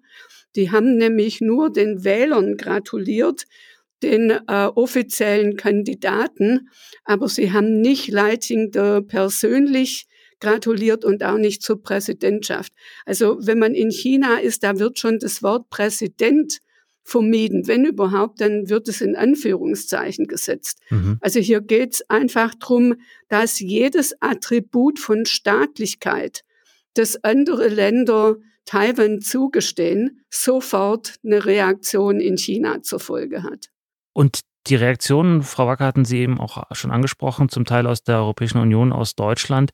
Die 0.56 0.70
haben 0.70 0.96
nämlich 0.96 1.40
nur 1.40 1.72
den 1.72 2.04
Wählern 2.04 2.56
gratuliert, 2.56 3.44
den 4.02 4.30
äh, 4.30 4.66
offiziellen 4.74 5.56
Kandidaten, 5.56 6.68
aber 7.04 7.28
sie 7.28 7.52
haben 7.52 7.80
nicht 7.80 8.08
Leitender 8.08 9.02
persönlich 9.02 10.06
gratuliert 10.40 11.04
und 11.04 11.22
auch 11.22 11.38
nicht 11.38 11.62
zur 11.62 11.82
Präsidentschaft. 11.82 12.72
Also 13.06 13.38
wenn 13.40 13.58
man 13.58 13.74
in 13.74 13.90
China 13.90 14.38
ist, 14.38 14.62
da 14.62 14.78
wird 14.78 14.98
schon 14.98 15.18
das 15.18 15.42
Wort 15.42 15.70
Präsident 15.70 16.60
vermieden. 17.04 17.68
Wenn 17.68 17.84
überhaupt, 17.84 18.40
dann 18.40 18.68
wird 18.68 18.88
es 18.88 19.00
in 19.00 19.14
Anführungszeichen 19.14 20.26
gesetzt. 20.26 20.80
Mhm. 20.90 21.18
Also 21.20 21.38
hier 21.38 21.60
geht 21.60 21.94
es 21.94 22.10
einfach 22.10 22.54
darum, 22.54 22.94
dass 23.28 23.60
jedes 23.60 24.14
Attribut 24.20 24.98
von 24.98 25.26
Staatlichkeit, 25.26 26.42
das 26.94 27.22
andere 27.22 27.68
Länder 27.68 28.36
Taiwan 28.64 29.20
zugestehen, 29.20 30.24
sofort 30.30 31.16
eine 31.22 31.44
Reaktion 31.44 32.20
in 32.20 32.38
China 32.38 32.82
zur 32.82 33.00
Folge 33.00 33.42
hat. 33.42 33.68
Und 34.14 34.40
die 34.66 34.76
Reaktionen, 34.76 35.42
Frau 35.42 35.66
Wacker, 35.66 35.84
hatten 35.84 36.06
Sie 36.06 36.20
eben 36.20 36.40
auch 36.40 36.62
schon 36.72 36.90
angesprochen, 36.90 37.50
zum 37.50 37.66
Teil 37.66 37.86
aus 37.86 38.02
der 38.02 38.16
Europäischen 38.16 38.58
Union, 38.58 38.92
aus 38.92 39.14
Deutschland, 39.14 39.72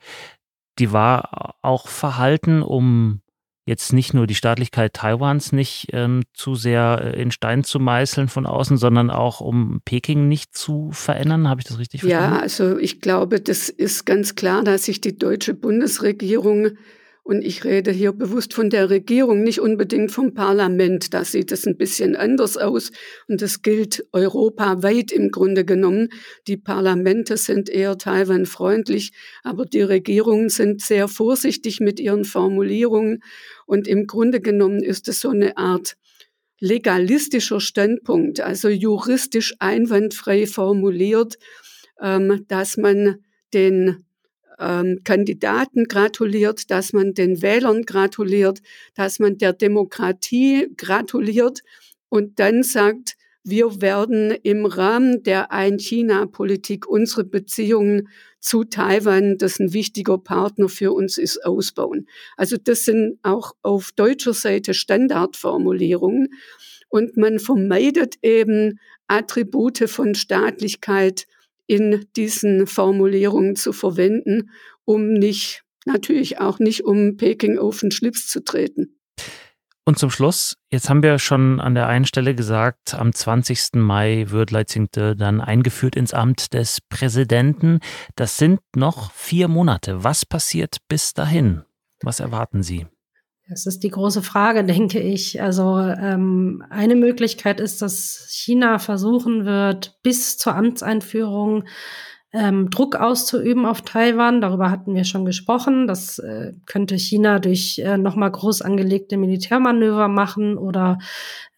die 0.81 0.93
war 0.93 1.57
auch 1.63 1.89
verhalten, 1.89 2.63
um 2.63 3.21
jetzt 3.67 3.93
nicht 3.93 4.15
nur 4.15 4.27
die 4.27 4.35
Staatlichkeit 4.35 4.95
Taiwans 4.95 5.53
nicht 5.53 5.89
ähm, 5.93 6.23
zu 6.35 6.55
sehr 6.55 7.15
äh, 7.15 7.23
in 7.23 7.31
Stein 7.31 7.63
zu 7.63 7.79
meißeln 7.79 8.29
von 8.29 8.47
außen, 8.47 8.79
sondern 8.79 9.11
auch 9.11 9.41
um 9.41 9.81
Peking 9.85 10.29
nicht 10.29 10.57
zu 10.57 10.91
verändern. 10.93 11.49
Habe 11.49 11.61
ich 11.61 11.67
das 11.67 11.79
richtig 11.79 12.01
verstanden? 12.01 12.35
Ja, 12.35 12.41
also 12.41 12.79
ich 12.79 13.01
glaube, 13.01 13.41
das 13.41 13.69
ist 13.69 14.07
ganz 14.07 14.35
klar, 14.35 14.65
dass 14.65 14.85
sich 14.85 15.01
die 15.01 15.17
deutsche 15.17 15.55
Bundesregierung 15.55 16.71
und 17.23 17.43
ich 17.43 17.65
rede 17.65 17.91
hier 17.91 18.13
bewusst 18.13 18.55
von 18.55 18.71
der 18.71 18.91
Regierung, 18.91 19.43
nicht 19.43 19.61
unbedingt 19.61 20.11
vom 20.11 20.35
Parlament. 20.35 21.13
Da 21.15 21.25
sieht 21.25 21.53
es 21.53 21.67
ein 21.67 21.77
bisschen 21.77 22.17
anders 22.17 22.57
aus. 22.57 22.91
Und 23.29 23.43
das 23.43 23.63
gilt 23.63 24.05
europaweit 24.13 25.13
im 25.13 25.31
Grunde 25.31 25.65
genommen. 25.65 26.09
Die 26.47 26.57
Parlamente 26.57 27.37
sind 27.37 27.69
eher 27.69 27.99
Taiwan-freundlich, 27.99 29.13
aber 29.43 29.67
die 29.67 29.83
Regierungen 29.83 30.49
sind 30.49 30.81
sehr 30.81 31.09
vorsichtig 31.09 31.81
mit 31.81 32.01
ihren 32.01 32.25
Formulierungen. 32.25 33.23
Und 33.67 33.87
im 33.87 34.07
Grunde 34.07 34.41
genommen 34.41 34.83
ist 34.83 35.07
es 35.07 35.21
so 35.21 35.31
eine 35.31 35.57
Art 35.57 35.97
legalistischer 36.59 37.61
Standpunkt, 37.61 38.41
also 38.41 38.69
juristisch 38.69 39.55
einwandfrei 39.61 40.47
formuliert, 40.47 41.37
ähm, 42.01 42.45
dass 42.49 42.77
man 42.77 43.25
den 43.53 44.05
ähm, 44.61 45.01
Kandidaten 45.05 45.85
gratuliert, 45.85 46.71
dass 46.71 46.93
man 46.93 47.15
den 47.15 47.43
Wählern 47.43 47.83
gratuliert, 47.83 48.61
dass 48.95 49.19
man 49.19 49.39
der 49.39 49.53
Demokratie 49.53 50.69
gratuliert 50.77 51.61
und 52.09 52.39
dann 52.39 52.63
sagt, 52.63 53.17
wir 53.43 53.81
werden 53.81 54.33
im 54.43 54.67
Rahmen 54.67 55.23
der 55.23 55.51
Ein-China-Politik 55.51 56.87
unsere 56.87 57.25
Beziehungen 57.25 58.09
zu 58.39 58.65
Taiwan, 58.65 59.39
das 59.39 59.59
ein 59.59 59.73
wichtiger 59.73 60.19
Partner 60.19 60.69
für 60.69 60.93
uns 60.93 61.17
ist, 61.17 61.45
ausbauen. 61.45 62.07
Also 62.37 62.57
das 62.63 62.85
sind 62.85 63.19
auch 63.23 63.53
auf 63.63 63.93
deutscher 63.93 64.35
Seite 64.35 64.75
Standardformulierungen. 64.75 66.29
Und 66.89 67.17
man 67.17 67.39
vermeidet 67.39 68.17
eben 68.23 68.79
Attribute 69.07 69.89
von 69.89 70.15
Staatlichkeit, 70.15 71.27
in 71.71 72.05
diesen 72.17 72.67
Formulierungen 72.67 73.55
zu 73.55 73.73
verwenden, 73.73 74.51
um 74.85 75.13
nicht, 75.13 75.63
natürlich 75.87 76.41
auch 76.41 76.59
nicht, 76.59 76.85
um 76.85 77.17
Peking 77.17 77.59
auf 77.59 77.79
den 77.79 77.93
Schlips 77.93 78.27
zu 78.27 78.43
treten. 78.43 78.99
Und 79.85 79.97
zum 79.97 80.11
Schluss, 80.11 80.57
jetzt 80.73 80.91
haben 80.91 81.05
wir 81.05 81.21
schon 81.21 81.61
an 81.61 81.77
der 81.77 81.87
einen 81.87 82.07
Stelle 82.07 82.35
gesagt, 82.35 82.95
am 82.95 83.13
20. 83.13 83.75
Mai 83.75 84.27
wird 84.31 84.51
Leitzingte 84.51 85.15
dann 85.15 85.41
eingeführt 85.41 85.95
ins 85.95 86.13
Amt 86.13 86.55
des 86.55 86.81
Präsidenten. 86.89 87.79
Das 88.17 88.37
sind 88.37 88.59
noch 88.75 89.13
vier 89.13 89.47
Monate. 89.47 90.03
Was 90.03 90.27
passiert 90.27 90.79
bis 90.89 91.15
dahin? 91.15 91.63
Was 92.03 92.19
erwarten 92.19 92.65
Sie? 92.65 92.89
Das 93.51 93.67
ist 93.67 93.83
die 93.83 93.91
große 93.91 94.23
Frage, 94.23 94.65
denke 94.65 95.01
ich. 95.01 95.43
Also 95.43 95.79
ähm, 95.79 96.65
eine 96.71 96.95
Möglichkeit 96.95 97.61
ist, 97.61 97.83
dass 97.83 98.29
China 98.31 98.79
versuchen 98.79 99.45
wird, 99.45 99.99
bis 100.03 100.39
zur 100.39 100.55
Amtseinführung 100.55 101.65
ähm, 102.33 102.71
Druck 102.71 102.95
auszuüben 102.95 103.67
auf 103.67 103.83
Taiwan. 103.83 104.41
Darüber 104.41 104.71
hatten 104.71 104.95
wir 104.95 105.05
schon 105.05 105.25
gesprochen. 105.25 105.89
Das 105.89 106.19
äh, 106.21 106.53
könnte 106.67 106.97
China 106.97 107.41
durch 107.41 107.79
äh, 107.79 107.99
nochmal 107.99 108.31
groß 108.31 108.63
angelegte 108.63 109.17
Militärmanöver 109.17 110.07
machen 110.07 110.57
oder 110.57 110.99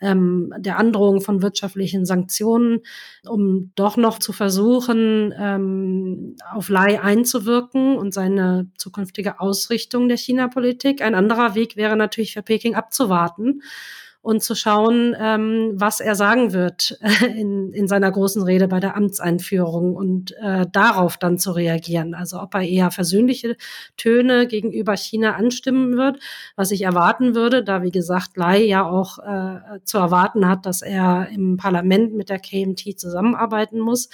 ähm, 0.00 0.52
der 0.56 0.78
Androhung 0.78 1.20
von 1.20 1.42
wirtschaftlichen 1.42 2.06
Sanktionen, 2.06 2.80
um 3.28 3.72
doch 3.74 3.98
noch 3.98 4.18
zu 4.18 4.32
versuchen, 4.32 5.34
ähm, 5.38 6.36
auf 6.50 6.70
Lai 6.70 7.00
einzuwirken 7.00 7.98
und 7.98 8.14
seine 8.14 8.70
zukünftige 8.78 9.40
Ausrichtung 9.40 10.08
der 10.08 10.16
China-Politik. 10.16 11.02
Ein 11.02 11.14
anderer 11.14 11.54
Weg 11.54 11.76
wäre 11.76 11.96
natürlich 11.96 12.32
für 12.32 12.42
Peking 12.42 12.74
abzuwarten 12.74 13.60
und 14.22 14.40
zu 14.40 14.54
schauen, 14.54 15.16
ähm, 15.18 15.72
was 15.74 15.98
er 15.98 16.14
sagen 16.14 16.52
wird 16.52 16.96
in, 17.36 17.72
in 17.72 17.88
seiner 17.88 18.10
großen 18.10 18.42
Rede 18.42 18.68
bei 18.68 18.78
der 18.78 18.96
Amtseinführung 18.96 19.96
und 19.96 20.32
äh, 20.40 20.64
darauf 20.70 21.16
dann 21.16 21.38
zu 21.38 21.50
reagieren. 21.50 22.14
Also 22.14 22.40
ob 22.40 22.54
er 22.54 22.62
eher 22.62 22.92
versöhnliche 22.92 23.56
Töne 23.96 24.46
gegenüber 24.46 24.96
China 24.96 25.34
anstimmen 25.34 25.96
wird, 25.96 26.20
was 26.54 26.70
ich 26.70 26.82
erwarten 26.82 27.34
würde, 27.34 27.64
da 27.64 27.82
wie 27.82 27.90
gesagt 27.90 28.36
Lai 28.36 28.62
ja 28.62 28.88
auch 28.88 29.18
äh, 29.18 29.80
zu 29.84 29.98
erwarten 29.98 30.48
hat, 30.48 30.66
dass 30.66 30.82
er 30.82 31.28
im 31.30 31.56
Parlament 31.56 32.14
mit 32.14 32.28
der 32.28 32.38
KMT 32.38 33.00
zusammenarbeiten 33.00 33.80
muss, 33.80 34.08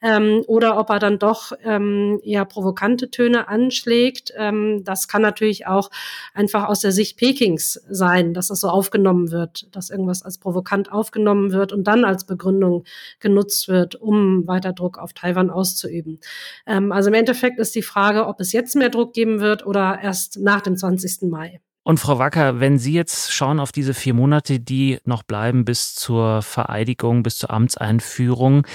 ähm, 0.00 0.44
oder 0.46 0.78
ob 0.78 0.88
er 0.90 1.00
dann 1.00 1.18
doch 1.18 1.50
ähm, 1.64 2.20
eher 2.22 2.44
provokante 2.44 3.10
Töne 3.10 3.48
anschlägt. 3.48 4.32
Ähm, 4.36 4.84
das 4.84 5.08
kann 5.08 5.22
natürlich 5.22 5.66
auch 5.66 5.90
einfach 6.32 6.68
aus 6.68 6.78
der 6.78 6.92
Sicht 6.92 7.18
Pekings 7.18 7.80
sein, 7.90 8.34
dass 8.34 8.48
das 8.48 8.60
so 8.60 8.68
aufgenommen 8.68 9.32
wird 9.32 9.47
wird, 9.48 9.74
dass 9.74 9.90
irgendwas 9.90 10.22
als 10.22 10.38
provokant 10.38 10.92
aufgenommen 10.92 11.52
wird 11.52 11.72
und 11.72 11.84
dann 11.84 12.04
als 12.04 12.24
Begründung 12.24 12.84
genutzt 13.20 13.68
wird, 13.68 13.96
um 13.96 14.46
weiter 14.46 14.72
Druck 14.72 14.98
auf 14.98 15.12
Taiwan 15.12 15.50
auszuüben. 15.50 16.20
Ähm, 16.66 16.92
also 16.92 17.08
im 17.08 17.14
Endeffekt 17.14 17.58
ist 17.58 17.74
die 17.74 17.82
Frage, 17.82 18.26
ob 18.26 18.40
es 18.40 18.52
jetzt 18.52 18.76
mehr 18.76 18.90
Druck 18.90 19.12
geben 19.14 19.40
wird 19.40 19.66
oder 19.66 19.98
erst 20.02 20.38
nach 20.38 20.60
dem 20.60 20.76
20. 20.76 21.30
Mai. 21.30 21.60
Und 21.84 21.98
Frau 21.98 22.18
Wacker, 22.18 22.60
wenn 22.60 22.78
Sie 22.78 22.92
jetzt 22.92 23.32
schauen 23.32 23.60
auf 23.60 23.72
diese 23.72 23.94
vier 23.94 24.12
Monate, 24.12 24.60
die 24.60 24.98
noch 25.04 25.22
bleiben 25.22 25.64
bis 25.64 25.94
zur 25.94 26.42
Vereidigung, 26.42 27.22
bis 27.22 27.38
zur 27.38 27.50
Amtseinführung, 27.50 28.66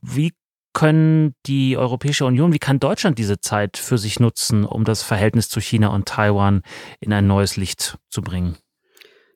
wie 0.00 0.32
können 0.72 1.34
die 1.46 1.76
Europäische 1.76 2.24
Union, 2.24 2.52
wie 2.52 2.60
kann 2.60 2.78
Deutschland 2.78 3.18
diese 3.18 3.40
Zeit 3.40 3.76
für 3.76 3.98
sich 3.98 4.20
nutzen, 4.20 4.64
um 4.64 4.84
das 4.84 5.02
Verhältnis 5.02 5.48
zu 5.48 5.60
China 5.60 5.88
und 5.88 6.06
Taiwan 6.06 6.62
in 7.00 7.12
ein 7.12 7.26
neues 7.26 7.56
Licht 7.56 7.98
zu 8.08 8.22
bringen? 8.22 8.56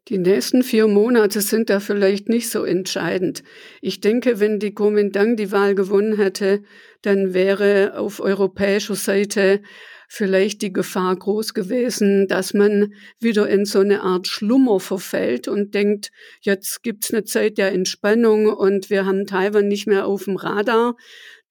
Die 0.08 0.18
nächsten 0.18 0.64
vier 0.64 0.88
Monate 0.88 1.40
sind 1.40 1.70
da 1.70 1.78
vielleicht 1.78 2.28
nicht 2.28 2.50
so 2.50 2.64
entscheidend. 2.64 3.44
Ich 3.80 4.00
denke, 4.00 4.40
wenn 4.40 4.58
die 4.58 4.74
Kuomintang 4.74 5.36
die 5.36 5.52
Wahl 5.52 5.76
gewonnen 5.76 6.16
hätte, 6.16 6.62
dann 7.02 7.34
wäre 7.34 7.96
auf 7.96 8.18
europäischer 8.18 8.96
Seite 8.96 9.62
vielleicht 10.08 10.60
die 10.60 10.72
Gefahr 10.72 11.16
groß 11.16 11.54
gewesen, 11.54 12.26
dass 12.26 12.52
man 12.52 12.92
wieder 13.20 13.48
in 13.48 13.64
so 13.64 13.78
eine 13.78 14.02
Art 14.02 14.26
Schlummer 14.26 14.80
verfällt 14.80 15.46
und 15.46 15.72
denkt, 15.72 16.10
jetzt 16.40 16.82
gibt's 16.82 17.14
eine 17.14 17.24
Zeit 17.24 17.56
der 17.56 17.72
Entspannung 17.72 18.46
und 18.52 18.90
wir 18.90 19.06
haben 19.06 19.24
Taiwan 19.24 19.68
nicht 19.68 19.86
mehr 19.86 20.06
auf 20.06 20.24
dem 20.24 20.36
Radar. 20.36 20.96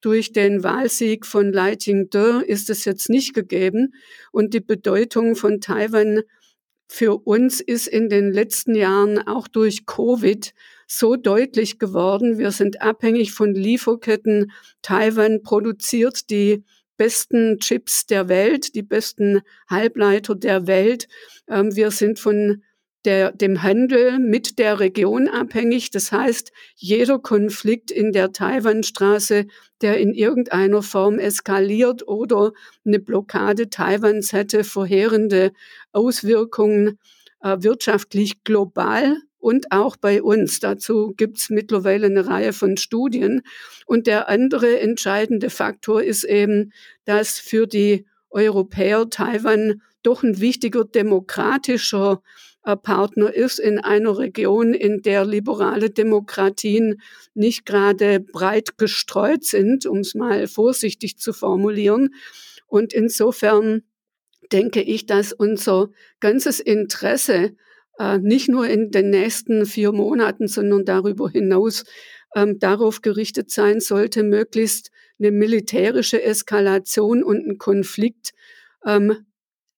Durch 0.02 0.32
den 0.32 0.62
Wahlsieg 0.62 1.26
von 1.26 1.52
Lai 1.52 1.76
Ching-te 1.76 2.44
ist 2.46 2.70
es 2.70 2.84
jetzt 2.84 3.08
nicht 3.08 3.34
gegeben 3.34 3.94
und 4.30 4.52
die 4.52 4.60
Bedeutung 4.60 5.36
von 5.36 5.60
Taiwan 5.60 6.20
für 6.92 7.26
uns 7.26 7.62
ist 7.62 7.86
in 7.86 8.10
den 8.10 8.30
letzten 8.30 8.74
Jahren 8.74 9.18
auch 9.26 9.48
durch 9.48 9.86
Covid 9.86 10.52
so 10.86 11.16
deutlich 11.16 11.78
geworden. 11.78 12.36
Wir 12.36 12.50
sind 12.50 12.82
abhängig 12.82 13.32
von 13.32 13.54
Lieferketten. 13.54 14.52
Taiwan 14.82 15.42
produziert 15.42 16.28
die 16.28 16.64
besten 16.98 17.58
Chips 17.60 18.04
der 18.04 18.28
Welt, 18.28 18.74
die 18.74 18.82
besten 18.82 19.40
Halbleiter 19.70 20.34
der 20.34 20.66
Welt. 20.66 21.08
Ähm, 21.48 21.74
wir 21.74 21.90
sind 21.92 22.18
von 22.18 22.62
der, 23.04 23.32
dem 23.32 23.62
Handel 23.62 24.18
mit 24.18 24.58
der 24.58 24.80
Region 24.80 25.28
abhängig. 25.28 25.90
Das 25.90 26.12
heißt, 26.12 26.52
jeder 26.76 27.18
Konflikt 27.18 27.90
in 27.90 28.12
der 28.12 28.32
Taiwanstraße, 28.32 29.46
der 29.80 29.98
in 29.98 30.14
irgendeiner 30.14 30.82
Form 30.82 31.18
eskaliert 31.18 32.06
oder 32.06 32.52
eine 32.84 33.00
Blockade 33.00 33.70
Taiwans 33.70 34.32
hätte 34.32 34.64
verheerende 34.64 35.52
Auswirkungen 35.92 36.98
äh, 37.40 37.56
wirtschaftlich 37.60 38.44
global 38.44 39.16
und 39.38 39.72
auch 39.72 39.96
bei 39.96 40.22
uns. 40.22 40.60
Dazu 40.60 41.14
gibt's 41.16 41.50
mittlerweile 41.50 42.06
eine 42.06 42.28
Reihe 42.28 42.52
von 42.52 42.76
Studien. 42.76 43.42
Und 43.86 44.06
der 44.06 44.28
andere 44.28 44.78
entscheidende 44.78 45.50
Faktor 45.50 46.02
ist 46.02 46.22
eben, 46.22 46.72
dass 47.04 47.40
für 47.40 47.66
die 47.66 48.06
Europäer 48.30 49.10
Taiwan 49.10 49.82
doch 50.04 50.22
ein 50.22 50.40
wichtiger 50.40 50.84
demokratischer 50.84 52.22
Partner 52.62 53.34
ist 53.34 53.58
in 53.58 53.78
einer 53.78 54.18
Region, 54.18 54.72
in 54.72 55.02
der 55.02 55.24
liberale 55.24 55.90
Demokratien 55.90 57.00
nicht 57.34 57.66
gerade 57.66 58.20
breit 58.20 58.78
gestreut 58.78 59.44
sind, 59.44 59.86
um 59.86 59.98
es 59.98 60.14
mal 60.14 60.46
vorsichtig 60.46 61.18
zu 61.18 61.32
formulieren. 61.32 62.14
Und 62.66 62.92
insofern 62.92 63.82
denke 64.52 64.80
ich, 64.80 65.06
dass 65.06 65.32
unser 65.32 65.90
ganzes 66.20 66.60
Interesse 66.60 67.56
äh, 67.98 68.18
nicht 68.18 68.48
nur 68.48 68.66
in 68.68 68.90
den 68.90 69.10
nächsten 69.10 69.66
vier 69.66 69.92
Monaten, 69.92 70.46
sondern 70.46 70.84
darüber 70.84 71.28
hinaus 71.28 71.84
ähm, 72.34 72.58
darauf 72.58 73.02
gerichtet 73.02 73.50
sein 73.50 73.80
sollte, 73.80 74.22
möglichst 74.22 74.90
eine 75.18 75.30
militärische 75.30 76.22
Eskalation 76.22 77.22
und 77.22 77.44
einen 77.44 77.58
Konflikt 77.58 78.32
ähm, 78.86 79.26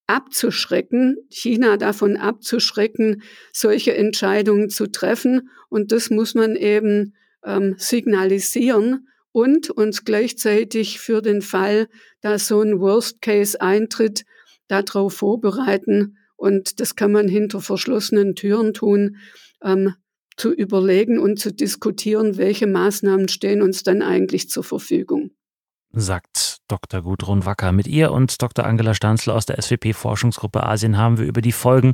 abzuschrecken, 0.06 1.16
China 1.30 1.76
davon 1.76 2.16
abzuschrecken, 2.16 3.22
solche 3.52 3.94
Entscheidungen 3.94 4.68
zu 4.68 4.90
treffen. 4.90 5.50
Und 5.68 5.92
das 5.92 6.10
muss 6.10 6.34
man 6.34 6.56
eben 6.56 7.14
ähm, 7.44 7.74
signalisieren 7.78 9.08
und 9.32 9.70
uns 9.70 10.04
gleichzeitig 10.04 11.00
für 11.00 11.22
den 11.22 11.42
Fall, 11.42 11.88
dass 12.20 12.48
so 12.48 12.60
ein 12.60 12.80
Worst 12.80 13.22
Case 13.22 13.60
eintritt, 13.60 14.24
darauf 14.68 15.14
vorbereiten. 15.14 16.16
Und 16.36 16.80
das 16.80 16.96
kann 16.96 17.12
man 17.12 17.28
hinter 17.28 17.60
verschlossenen 17.60 18.34
Türen 18.34 18.74
tun, 18.74 19.16
ähm, 19.62 19.94
zu 20.36 20.52
überlegen 20.52 21.18
und 21.18 21.38
zu 21.38 21.52
diskutieren, 21.52 22.36
welche 22.38 22.66
Maßnahmen 22.66 23.28
stehen 23.28 23.62
uns 23.62 23.84
dann 23.84 24.02
eigentlich 24.02 24.48
zur 24.48 24.64
Verfügung 24.64 25.30
sagt 25.94 26.58
Dr. 26.68 27.02
Gudrun 27.02 27.44
Wacker. 27.44 27.72
Mit 27.72 27.86
ihr 27.86 28.12
und 28.12 28.40
Dr. 28.40 28.64
Angela 28.64 28.94
Stanzl 28.94 29.30
aus 29.30 29.46
der 29.46 29.60
SWP-Forschungsgruppe 29.60 30.62
Asien 30.62 30.96
haben 30.96 31.18
wir 31.18 31.26
über 31.26 31.40
die 31.40 31.52
Folgen 31.52 31.92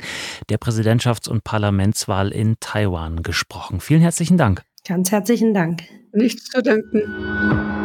der 0.49 0.59
Präsidentschafts- 0.59 1.29
und 1.29 1.45
Parlamentswahl 1.45 2.31
in 2.31 2.57
Taiwan 2.61 3.23
gesprochen. 3.23 3.81
Vielen 3.81 4.03
herzlichen 4.03 4.37
Dank. 4.37 4.63
Ganz 4.87 5.11
herzlichen 5.11 5.55
Dank. 5.55 5.83
Nichts 6.13 6.47
zu 6.47 6.63
danken. 6.63 7.80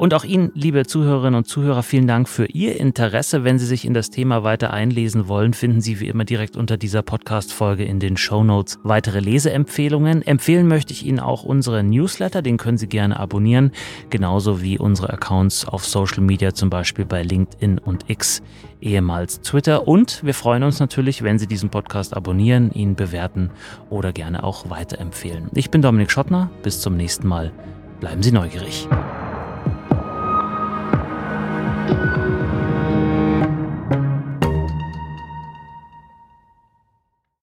Und 0.00 0.14
auch 0.14 0.24
Ihnen, 0.24 0.50
liebe 0.54 0.86
Zuhörerinnen 0.86 1.34
und 1.34 1.44
Zuhörer, 1.44 1.82
vielen 1.82 2.06
Dank 2.06 2.26
für 2.26 2.46
Ihr 2.46 2.80
Interesse. 2.80 3.44
Wenn 3.44 3.58
Sie 3.58 3.66
sich 3.66 3.84
in 3.84 3.92
das 3.92 4.08
Thema 4.08 4.42
weiter 4.42 4.72
einlesen 4.72 5.28
wollen, 5.28 5.52
finden 5.52 5.82
Sie 5.82 6.00
wie 6.00 6.08
immer 6.08 6.24
direkt 6.24 6.56
unter 6.56 6.78
dieser 6.78 7.02
Podcast-Folge 7.02 7.84
in 7.84 8.00
den 8.00 8.16
Show 8.16 8.42
Notes 8.42 8.78
weitere 8.82 9.20
Leseempfehlungen. 9.20 10.22
Empfehlen 10.22 10.68
möchte 10.68 10.94
ich 10.94 11.04
Ihnen 11.04 11.20
auch 11.20 11.42
unseren 11.42 11.90
Newsletter, 11.90 12.40
den 12.40 12.56
können 12.56 12.78
Sie 12.78 12.86
gerne 12.86 13.20
abonnieren, 13.20 13.72
genauso 14.08 14.62
wie 14.62 14.78
unsere 14.78 15.12
Accounts 15.12 15.68
auf 15.68 15.84
Social 15.84 16.22
Media, 16.22 16.54
zum 16.54 16.70
Beispiel 16.70 17.04
bei 17.04 17.22
LinkedIn 17.22 17.76
und 17.76 18.08
X, 18.08 18.40
ehemals 18.80 19.42
Twitter. 19.42 19.86
Und 19.86 20.24
wir 20.24 20.32
freuen 20.32 20.62
uns 20.62 20.80
natürlich, 20.80 21.22
wenn 21.22 21.38
Sie 21.38 21.46
diesen 21.46 21.68
Podcast 21.68 22.16
abonnieren, 22.16 22.72
ihn 22.72 22.94
bewerten 22.94 23.50
oder 23.90 24.14
gerne 24.14 24.44
auch 24.44 24.70
weiterempfehlen. 24.70 25.50
Ich 25.54 25.70
bin 25.70 25.82
Dominik 25.82 26.10
Schottner. 26.10 26.50
Bis 26.62 26.80
zum 26.80 26.96
nächsten 26.96 27.28
Mal. 27.28 27.52
Bleiben 28.00 28.22
Sie 28.22 28.32
neugierig. 28.32 28.88